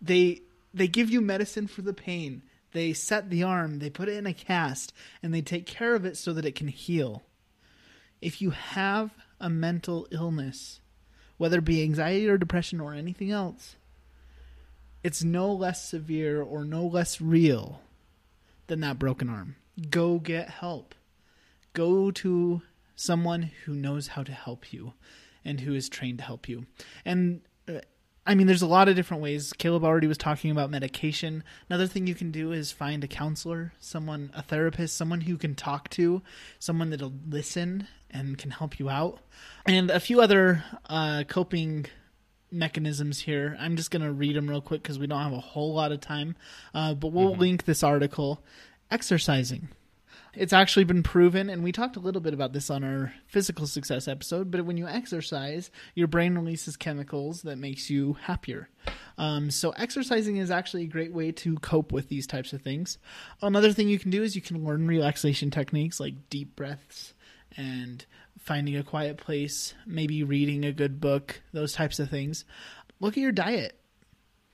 They 0.00 0.42
they 0.72 0.88
give 0.88 1.10
you 1.10 1.20
medicine 1.20 1.66
for 1.66 1.82
the 1.82 1.94
pain. 1.94 2.42
They 2.72 2.92
set 2.92 3.30
the 3.30 3.42
arm, 3.42 3.78
they 3.78 3.88
put 3.88 4.08
it 4.08 4.16
in 4.16 4.26
a 4.26 4.34
cast, 4.34 4.92
and 5.22 5.32
they 5.32 5.40
take 5.40 5.66
care 5.66 5.94
of 5.94 6.04
it 6.04 6.16
so 6.18 6.34
that 6.34 6.44
it 6.44 6.54
can 6.54 6.68
heal. 6.68 7.22
If 8.20 8.42
you 8.42 8.50
have 8.50 9.10
a 9.40 9.48
mental 9.48 10.06
illness, 10.10 10.80
whether 11.38 11.58
it 11.58 11.64
be 11.64 11.82
anxiety 11.82 12.28
or 12.28 12.36
depression 12.36 12.80
or 12.80 12.92
anything 12.92 13.30
else, 13.30 13.76
it's 15.02 15.24
no 15.24 15.50
less 15.50 15.88
severe 15.88 16.42
or 16.42 16.64
no 16.64 16.84
less 16.84 17.20
real 17.20 17.80
than 18.66 18.80
that 18.80 18.98
broken 18.98 19.30
arm. 19.30 19.56
Go 19.88 20.18
get 20.18 20.50
help 20.50 20.94
go 21.78 22.10
to 22.10 22.60
someone 22.96 23.52
who 23.64 23.72
knows 23.72 24.08
how 24.08 24.24
to 24.24 24.32
help 24.32 24.72
you 24.72 24.94
and 25.44 25.60
who 25.60 25.74
is 25.74 25.88
trained 25.88 26.18
to 26.18 26.24
help 26.24 26.48
you. 26.48 26.66
And 27.04 27.42
I 28.28 28.34
mean, 28.34 28.46
there's 28.46 28.62
a 28.62 28.66
lot 28.66 28.90
of 28.90 28.94
different 28.94 29.22
ways. 29.22 29.54
Caleb 29.54 29.84
already 29.84 30.06
was 30.06 30.18
talking 30.18 30.50
about 30.50 30.68
medication. 30.68 31.42
Another 31.70 31.86
thing 31.86 32.06
you 32.06 32.14
can 32.14 32.30
do 32.30 32.52
is 32.52 32.70
find 32.70 33.02
a 33.02 33.08
counselor, 33.08 33.72
someone, 33.80 34.30
a 34.34 34.42
therapist, 34.42 34.96
someone 34.96 35.22
who 35.22 35.38
can 35.38 35.54
talk 35.54 35.88
to, 35.90 36.20
someone 36.58 36.90
that'll 36.90 37.14
listen 37.26 37.88
and 38.10 38.36
can 38.36 38.50
help 38.50 38.78
you 38.78 38.90
out. 38.90 39.20
And 39.64 39.90
a 39.90 39.98
few 39.98 40.20
other 40.20 40.62
uh, 40.90 41.24
coping 41.26 41.86
mechanisms 42.50 43.20
here. 43.20 43.56
I'm 43.58 43.76
just 43.76 43.90
going 43.90 44.02
to 44.02 44.12
read 44.12 44.36
them 44.36 44.48
real 44.48 44.60
quick 44.60 44.82
because 44.82 44.98
we 44.98 45.06
don't 45.06 45.22
have 45.22 45.32
a 45.32 45.40
whole 45.40 45.72
lot 45.72 45.92
of 45.92 46.02
time. 46.02 46.36
Uh, 46.74 46.92
but 46.92 47.12
we'll 47.12 47.32
mm-hmm. 47.32 47.40
link 47.40 47.64
this 47.64 47.82
article. 47.82 48.44
Exercising. 48.90 49.68
It's 50.34 50.52
actually 50.52 50.84
been 50.84 51.02
proven, 51.02 51.50
and 51.50 51.64
we 51.64 51.72
talked 51.72 51.96
a 51.96 52.00
little 52.00 52.20
bit 52.20 52.34
about 52.34 52.52
this 52.52 52.70
on 52.70 52.84
our 52.84 53.12
physical 53.26 53.66
success 53.66 54.06
episode. 54.06 54.50
But 54.50 54.64
when 54.64 54.76
you 54.76 54.86
exercise, 54.86 55.70
your 55.94 56.06
brain 56.06 56.34
releases 56.34 56.76
chemicals 56.76 57.42
that 57.42 57.56
makes 57.56 57.90
you 57.90 58.14
happier. 58.22 58.68
Um, 59.16 59.50
so 59.50 59.70
exercising 59.70 60.36
is 60.36 60.50
actually 60.50 60.84
a 60.84 60.88
great 60.88 61.12
way 61.12 61.32
to 61.32 61.56
cope 61.56 61.92
with 61.92 62.08
these 62.08 62.26
types 62.26 62.52
of 62.52 62.62
things. 62.62 62.98
Another 63.42 63.72
thing 63.72 63.88
you 63.88 63.98
can 63.98 64.10
do 64.10 64.22
is 64.22 64.36
you 64.36 64.42
can 64.42 64.64
learn 64.64 64.86
relaxation 64.86 65.50
techniques 65.50 65.98
like 65.98 66.28
deep 66.30 66.54
breaths 66.54 67.14
and 67.56 68.04
finding 68.38 68.76
a 68.76 68.84
quiet 68.84 69.16
place, 69.16 69.74
maybe 69.86 70.22
reading 70.22 70.64
a 70.64 70.72
good 70.72 71.00
book, 71.00 71.42
those 71.52 71.72
types 71.72 71.98
of 71.98 72.10
things. 72.10 72.44
Look 73.00 73.16
at 73.16 73.22
your 73.22 73.32
diet. 73.32 73.78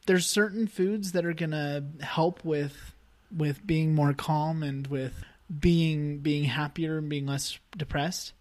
There's 0.06 0.26
certain 0.26 0.66
foods 0.66 1.12
that 1.12 1.24
are 1.24 1.32
going 1.32 1.50
to 1.50 1.84
help 2.00 2.44
with 2.44 2.94
with 3.34 3.66
being 3.66 3.94
more 3.94 4.12
calm 4.12 4.62
and 4.62 4.86
with 4.86 5.24
being 5.58 6.18
being 6.18 6.44
happier 6.44 6.98
and 6.98 7.08
being 7.08 7.26
less 7.26 7.58
depressed. 7.76 8.32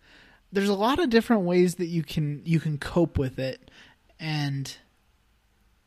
There's 0.51 0.69
a 0.69 0.75
lot 0.75 0.99
of 0.99 1.09
different 1.09 1.43
ways 1.43 1.75
that 1.75 1.87
you 1.87 2.03
can 2.03 2.41
you 2.45 2.59
can 2.59 2.77
cope 2.77 3.17
with 3.17 3.39
it. 3.39 3.71
And 4.19 4.75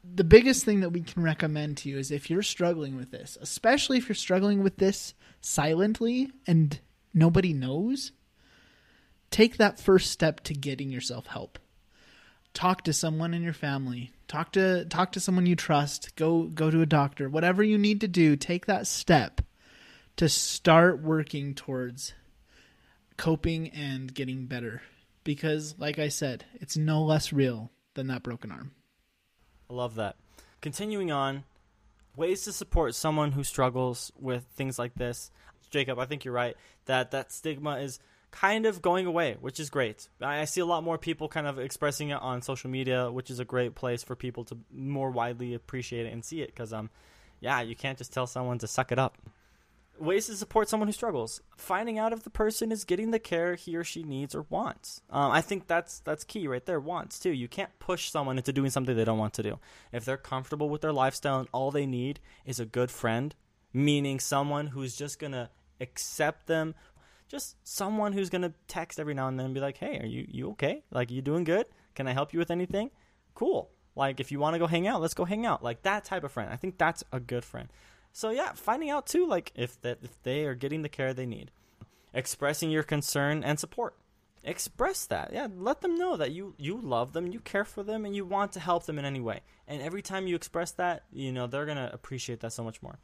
the 0.05 0.25
biggest 0.25 0.65
thing 0.65 0.81
that 0.81 0.91
we 0.91 1.01
can 1.01 1.23
recommend 1.23 1.79
to 1.79 1.89
you 1.89 1.99
is 1.99 2.11
if 2.11 2.31
you're 2.31 2.43
struggling 2.43 2.97
with 2.97 3.11
this 3.11 3.37
especially 3.41 3.99
if 3.99 4.09
you're 4.09 4.15
struggling 4.15 4.63
with 4.63 4.77
this 4.77 5.15
silently 5.41 6.31
and 6.47 6.79
nobody 7.13 7.53
knows 7.53 8.13
take 9.31 9.57
that 9.57 9.81
first 9.81 10.11
step 10.11 10.41
to 10.45 10.55
getting 10.55 10.91
yourself 10.91 11.27
help. 11.27 11.59
Talk 12.55 12.85
to 12.85 12.93
someone 12.93 13.35
in 13.35 13.43
your 13.43 13.53
family. 13.53 14.13
Talk 14.29 14.53
to 14.53 14.87
talk 14.87 15.13
to 15.13 15.21
someone 15.21 15.47
you 15.47 15.57
trust. 15.57 16.17
Go 16.17 16.45
go 16.45 16.71
to 16.71 16.81
a 16.81 16.87
doctor. 16.87 17.29
Whatever 17.29 17.63
you 17.63 17.77
need 17.77 18.01
to 18.01 18.09
do 18.09 18.37
take 18.37 18.67
that 18.67 18.87
step 18.87 19.43
to 20.17 20.29
start 20.29 21.03
working 21.03 21.55
towards 21.55 22.15
coping 23.17 23.69
and 23.71 24.13
getting 24.13 24.47
better 24.47 24.83
because, 25.25 25.75
like 25.79 25.99
I 25.99 26.09
said, 26.09 26.45
it's 26.55 26.77
no 26.77 27.03
less 27.03 27.33
real 27.33 27.71
than 27.95 28.07
that 28.09 28.23
broken 28.23 28.51
arm. 28.51 28.73
I 29.71 29.75
love 29.75 29.97
that. 29.97 30.17
Continuing 30.61 31.13
on, 31.13 31.45
ways 32.17 32.45
to 32.45 32.53
support 32.53 32.95
someone 32.95 33.33
who 33.33 33.45
struggles 33.45 34.11
with 34.19 34.45
things 34.55 34.79
like 34.79 34.95
this. 34.95 35.31
Jacob, 35.71 35.99
I 35.99 36.07
think 36.07 36.25
you're 36.25 36.35
right 36.35 36.57
that 36.87 37.11
that 37.11 37.33
stigma 37.33 37.79
is 37.79 37.99
kind 38.31 38.67
of 38.67 38.81
going 38.81 39.07
away, 39.07 39.37
which 39.41 39.61
is 39.61 39.69
great. 39.69 40.09
I 40.21 40.45
see 40.45 40.61
a 40.61 40.67
lot 40.67 40.85
more 40.85 40.99
people 40.99 41.29
kind 41.29 41.47
of 41.47 41.59
expressing 41.59 42.11
it 42.11 42.23
on 42.23 42.43
social 42.43 42.71
media, 42.71 43.11
which 43.11 43.31
is 43.31 43.41
a 43.41 43.45
great 43.45 43.75
place 43.75 44.03
for 44.03 44.15
people 44.15 44.45
to 44.45 44.59
more 44.73 45.11
widely 45.11 45.55
appreciate 45.55 46.07
it 46.07 46.13
and 46.13 46.25
see 46.25 46.41
it 46.41 46.49
because 46.49 46.73
um 46.73 46.91
yeah, 47.41 47.61
you 47.61 47.77
can't 47.77 47.99
just 47.99 48.13
tell 48.13 48.27
someone 48.27 48.59
to 48.59 48.67
suck 48.67 48.93
it 48.93 48.99
up 48.99 49.19
ways 49.99 50.27
to 50.27 50.37
support 50.37 50.69
someone 50.69 50.89
who 50.89 50.93
struggles. 50.93 51.41
Finding 51.57 51.99
out 51.99 52.13
if 52.13 52.23
the 52.23 52.31
person 52.31 52.73
is 52.73 52.85
getting 52.85 53.11
the 53.11 53.19
care 53.19 53.55
he 53.55 53.77
or 53.77 53.85
she 53.85 54.03
needs 54.03 54.35
or 54.35 54.47
wants. 54.49 55.01
Um, 55.11 55.31
i 55.31 55.41
think 55.41 55.67
that's 55.67 56.01
that's 56.01 56.25
key 56.25 56.47
right 56.49 56.65
there 56.65 56.81
wants 56.81 57.19
too. 57.19 57.31
You 57.31 57.49
can't 57.49 57.77
push 57.79 58.11
someone 58.11 58.39
into 58.39 58.53
doing 58.53 58.71
something 58.71 58.97
they 58.97 59.05
don't 59.05 59.19
want 59.19 59.35
to 59.35 59.43
do. 59.43 59.59
If 59.93 60.05
they're 60.05 60.17
comfortable 60.17 60.69
with 60.69 60.81
their 60.81 60.93
lifestyle 60.93 61.39
and 61.39 61.49
all 61.53 61.71
they 61.71 61.87
need 61.87 62.21
is 62.45 62.61
a 62.61 62.67
good 62.67 62.91
friend 62.91 63.35
meaning 63.73 64.19
someone 64.21 64.69
who's 64.69 64.97
just 64.97 65.19
gonna 65.19 65.51
accept 65.81 66.47
them 66.47 66.75
just 67.29 67.57
someone 67.65 68.13
who's 68.13 68.31
gonna 68.31 68.55
text 68.69 68.99
every 68.99 69.13
now 69.13 69.29
and 69.29 69.39
then 69.39 69.47
and 69.47 69.55
be 69.55 69.61
like 69.61 69.79
hey 69.79 69.99
are 69.99 70.07
you 70.07 70.27
you 70.29 70.51
okay? 70.51 70.83
Like 70.91 71.11
you 71.11 71.23
doing 71.23 71.45
good? 71.45 71.67
Can 71.95 72.07
i 72.07 72.13
help 72.13 72.33
you 72.33 72.39
with 72.39 72.51
anything? 72.51 72.91
Cool. 73.35 73.71
Like 73.95 74.21
if 74.21 74.31
you 74.31 74.39
want 74.39 74.55
to 74.55 74.59
go 74.59 74.67
hang 74.67 74.87
out 74.87 75.01
let's 75.01 75.15
go 75.15 75.25
hang 75.25 75.47
out. 75.47 75.63
Like 75.63 75.83
that 75.83 76.05
type 76.05 76.25
of 76.25 76.33
friend. 76.33 76.51
I 76.53 76.57
think 76.57 76.79
that's 76.79 77.05
a 77.13 77.21
good 77.21 77.45
friend 77.45 77.69
so 78.17 78.31
yeah, 78.31 78.53
finding 78.55 78.89
out 78.89 79.07
too, 79.07 79.27
like 79.27 79.53
if 79.55 79.79
that 79.83 79.99
if 80.01 80.23
they 80.23 80.47
are 80.47 80.55
getting 80.55 80.81
the 80.81 80.89
care 80.89 81.13
they 81.13 81.27
need, 81.27 81.51
expressing 82.15 82.71
your 82.71 82.83
concern 82.83 83.45
and 83.45 83.61
support. 83.61 83.95
Express 84.43 85.05
that, 85.05 85.35
yeah. 85.35 85.49
Let 85.55 85.83
them 85.83 85.99
know 85.99 86.17
that 86.17 86.31
you 86.31 86.55
you 86.57 86.81
love 86.81 87.13
them, 87.13 87.27
you 87.27 87.41
care 87.41 87.67
for 87.67 87.83
them, 87.83 88.07
and 88.07 88.17
you 88.17 88.25
want 88.25 88.53
to 88.53 88.61
help 88.61 88.87
them 88.87 88.99
in 88.99 89.05
any 89.05 89.21
way. 89.21 89.41
And 89.69 89.83
every 89.83 90.01
time 90.01 90.27
you 90.27 90.35
express 90.35 90.71
that, 90.73 91.03
you 91.13 91.31
know 91.31 91.47
they're 91.47 91.67
gonna 91.67 91.91
appreciate 91.93 92.41
that 92.41 92.55
so 92.55 92.65
much 92.65 92.81
more. 92.81 92.99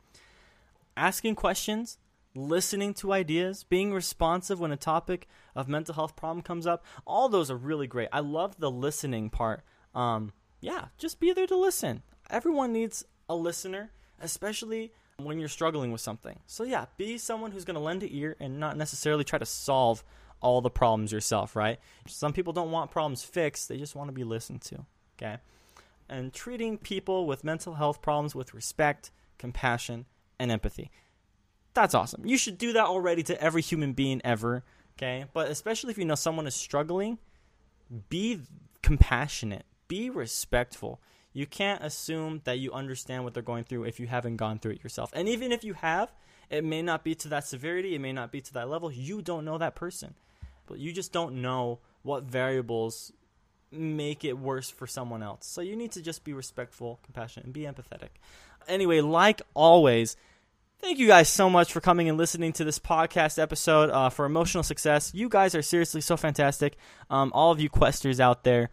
Asking 0.97 1.35
questions, 1.35 1.99
listening 2.35 2.95
to 2.95 3.13
ideas, 3.13 3.65
being 3.65 3.93
responsive 3.93 4.61
when 4.61 4.73
a 4.73 4.79
topic 4.79 5.29
of 5.55 5.69
mental 5.69 5.95
health 5.95 6.17
problem 6.17 6.41
comes 6.41 6.67
up, 6.67 6.87
all 7.07 7.29
those 7.29 7.51
are 7.51 7.57
really 7.59 7.87
great. 7.87 8.09
I 8.15 8.21
love 8.21 8.59
the 8.59 8.71
listening 8.71 9.29
part. 9.29 9.63
Um, 9.95 10.33
yeah, 10.63 10.87
just 10.97 11.21
be 11.21 11.35
there 11.35 11.47
to 11.49 11.57
listen. 11.57 12.03
Everyone 12.31 12.73
needs 12.73 13.05
a 13.29 13.37
listener, 13.37 13.91
especially 14.19 14.91
when 15.25 15.39
you're 15.39 15.49
struggling 15.49 15.93
with 15.93 16.01
something. 16.01 16.39
So 16.47 16.65
yeah, 16.65 16.87
be 16.97 17.19
someone 17.19 17.53
who's 17.53 17.65
going 17.65 17.75
to 17.75 17.81
lend 17.81 18.03
an 18.03 18.09
ear 18.13 18.37
and 18.41 18.59
not 18.59 18.77
necessarily 18.77 19.25
try 19.25 19.39
to 19.39 19.47
solve 19.47 20.05
all 20.41 20.61
the 20.61 20.71
problems 20.71 21.13
yourself, 21.13 21.57
right? 21.57 21.79
Some 22.07 22.33
people 22.33 22.53
don't 22.53 22.71
want 22.71 22.91
problems 22.91 23.23
fixed, 23.23 23.69
they 23.69 23.79
just 23.79 23.95
want 23.95 24.09
to 24.09 24.13
be 24.13 24.25
listened 24.25 24.61
to, 24.63 24.85
okay? 25.17 25.39
And 26.09 26.33
treating 26.33 26.79
people 26.79 27.27
with 27.27 27.45
mental 27.45 27.75
health 27.75 28.03
problems 28.03 28.35
with 28.35 28.53
respect, 28.53 29.11
compassion, 29.39 30.07
and 30.39 30.51
empathy. 30.51 30.91
That's 31.75 31.95
awesome. 31.95 32.27
You 32.27 32.37
should 32.37 32.59
do 32.59 32.73
that 32.75 32.85
already 32.85 33.23
to 33.25 33.41
every 33.41 33.63
human 33.63 33.93
being 33.93 34.21
ever, 34.25 34.65
okay? 34.99 35.27
But 35.33 35.49
especially 35.49 35.93
if 35.93 35.99
you 35.99 36.05
know 36.05 36.17
someone 36.17 36.47
is 36.47 36.55
struggling, 36.55 37.19
be 38.09 38.41
compassionate, 38.83 39.65
be 39.89 40.11
respectful 40.11 41.01
you 41.33 41.47
can't 41.47 41.83
assume 41.83 42.43
that 42.45 42.59
you 42.59 42.73
understand 42.73 43.25
what 43.25 43.35
they're 43.35 43.43
going 43.43 43.65
through 43.65 43.85
if 43.85 43.99
you 43.99 44.07
haven't 44.07 44.37
gone 44.37 44.59
through 44.59 44.73
it 44.73 44.85
yourself. 44.85 45.11
And 45.15 45.29
even 45.29 45.53
if 45.53 45.65
you 45.65 45.75
have, 45.75 46.13
it 46.51 46.65
may 46.65 46.83
not 46.83 47.05
be 47.05 47.15
to 47.17 47.29
that 47.29 47.47
severity, 47.47 47.95
it 47.95 48.01
may 48.01 48.13
not 48.13 48.31
be 48.31 48.41
to 48.43 48.53
that 48.55 48.69
level. 48.69 48.93
You 48.93 49.23
don't 49.23 49.45
know 49.45 49.59
that 49.59 49.75
person. 49.75 50.15
But 50.67 50.79
you 50.79 50.93
just 50.93 51.13
don't 51.13 51.41
know 51.43 51.81
what 52.03 52.25
variables 52.25 53.13
make 53.71 54.25
it 54.25 54.39
worse 54.39 54.71
for 54.71 54.87
someone 54.87 55.23
else. 55.23 55.47
So 55.47 55.61
you 55.61 55.77
need 55.77 55.93
to 55.93 56.03
just 56.03 56.25
be 56.25 56.33
respectful, 56.33 57.01
compassionate, 57.03 57.47
and 57.47 57.55
be 57.55 57.63
empathetic. 57.63 58.11
Anyway, 58.69 59.01
like 59.01 59.43
always, 59.55 60.17
thank 60.81 60.99
you 60.99 61.07
guys 61.07 61.29
so 61.29 61.49
much 61.49 61.73
for 61.73 61.81
coming 61.81 62.09
and 62.09 62.19
listening 62.19 62.53
to 62.55 62.65
this 62.65 62.79
podcast 62.79 63.39
episode 63.39 63.91
uh, 63.91 64.11
for 64.11 64.27
emotional 64.27 64.63
success. 64.63 65.13
You 65.15 65.29
guys 65.29 65.55
are 65.55 65.63
seriously 65.63 66.01
so 66.03 66.17
fantastic. 66.17 66.77
Um, 67.09 67.33
all 67.35 67.51
of 67.51 67.61
you 67.61 67.71
questers 67.71 68.21
out 68.21 68.45
there. 68.45 68.71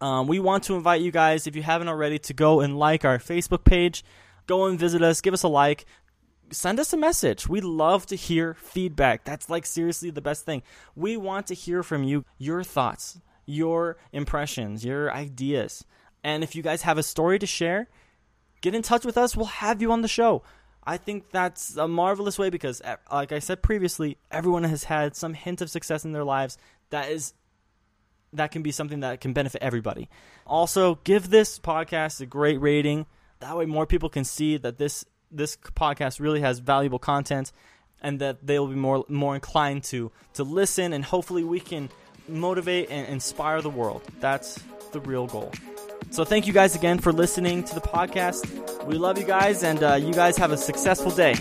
Um, 0.00 0.26
we 0.26 0.38
want 0.38 0.64
to 0.64 0.76
invite 0.76 1.00
you 1.00 1.10
guys, 1.10 1.46
if 1.46 1.56
you 1.56 1.62
haven't 1.62 1.88
already, 1.88 2.18
to 2.20 2.34
go 2.34 2.60
and 2.60 2.78
like 2.78 3.04
our 3.04 3.18
Facebook 3.18 3.64
page. 3.64 4.04
Go 4.46 4.66
and 4.66 4.78
visit 4.78 5.02
us, 5.02 5.20
give 5.20 5.34
us 5.34 5.42
a 5.42 5.48
like, 5.48 5.84
send 6.50 6.80
us 6.80 6.92
a 6.92 6.96
message. 6.96 7.48
We 7.48 7.60
love 7.60 8.06
to 8.06 8.16
hear 8.16 8.54
feedback. 8.54 9.24
That's 9.24 9.50
like 9.50 9.66
seriously 9.66 10.10
the 10.10 10.22
best 10.22 10.44
thing. 10.44 10.62
We 10.96 11.16
want 11.16 11.46
to 11.48 11.54
hear 11.54 11.82
from 11.82 12.02
you, 12.04 12.24
your 12.38 12.62
thoughts, 12.62 13.20
your 13.44 13.98
impressions, 14.12 14.84
your 14.84 15.12
ideas. 15.12 15.84
And 16.24 16.42
if 16.42 16.54
you 16.54 16.62
guys 16.62 16.82
have 16.82 16.98
a 16.98 17.02
story 17.02 17.38
to 17.38 17.46
share, 17.46 17.88
get 18.60 18.74
in 18.74 18.82
touch 18.82 19.04
with 19.04 19.18
us. 19.18 19.36
We'll 19.36 19.46
have 19.46 19.82
you 19.82 19.92
on 19.92 20.02
the 20.02 20.08
show. 20.08 20.42
I 20.84 20.96
think 20.96 21.30
that's 21.30 21.76
a 21.76 21.86
marvelous 21.86 22.38
way 22.38 22.48
because, 22.48 22.80
like 23.12 23.32
I 23.32 23.40
said 23.40 23.62
previously, 23.62 24.16
everyone 24.30 24.64
has 24.64 24.84
had 24.84 25.14
some 25.14 25.34
hint 25.34 25.60
of 25.60 25.70
success 25.70 26.04
in 26.04 26.12
their 26.12 26.24
lives 26.24 26.56
that 26.88 27.10
is 27.10 27.34
that 28.32 28.50
can 28.50 28.62
be 28.62 28.70
something 28.70 29.00
that 29.00 29.20
can 29.20 29.32
benefit 29.32 29.62
everybody. 29.62 30.08
Also, 30.46 30.96
give 31.04 31.30
this 31.30 31.58
podcast 31.58 32.20
a 32.20 32.26
great 32.26 32.60
rating. 32.60 33.06
That 33.40 33.56
way, 33.56 33.66
more 33.66 33.86
people 33.86 34.08
can 34.08 34.24
see 34.24 34.56
that 34.58 34.78
this 34.78 35.04
this 35.30 35.56
podcast 35.56 36.20
really 36.20 36.40
has 36.40 36.58
valuable 36.58 36.98
content, 36.98 37.52
and 38.00 38.20
that 38.20 38.46
they 38.46 38.58
will 38.58 38.68
be 38.68 38.74
more 38.74 39.04
more 39.08 39.34
inclined 39.34 39.84
to 39.84 40.10
to 40.34 40.44
listen. 40.44 40.92
And 40.92 41.04
hopefully, 41.04 41.44
we 41.44 41.60
can 41.60 41.88
motivate 42.28 42.90
and 42.90 43.06
inspire 43.08 43.62
the 43.62 43.70
world. 43.70 44.02
That's 44.20 44.60
the 44.92 45.00
real 45.00 45.26
goal. 45.26 45.52
So, 46.10 46.24
thank 46.24 46.46
you 46.46 46.52
guys 46.52 46.74
again 46.74 46.98
for 46.98 47.12
listening 47.12 47.64
to 47.64 47.74
the 47.74 47.80
podcast. 47.80 48.84
We 48.86 48.96
love 48.96 49.18
you 49.18 49.24
guys, 49.24 49.62
and 49.62 49.82
uh, 49.82 49.94
you 49.94 50.12
guys 50.12 50.36
have 50.36 50.52
a 50.52 50.56
successful 50.56 51.10
day. 51.10 51.34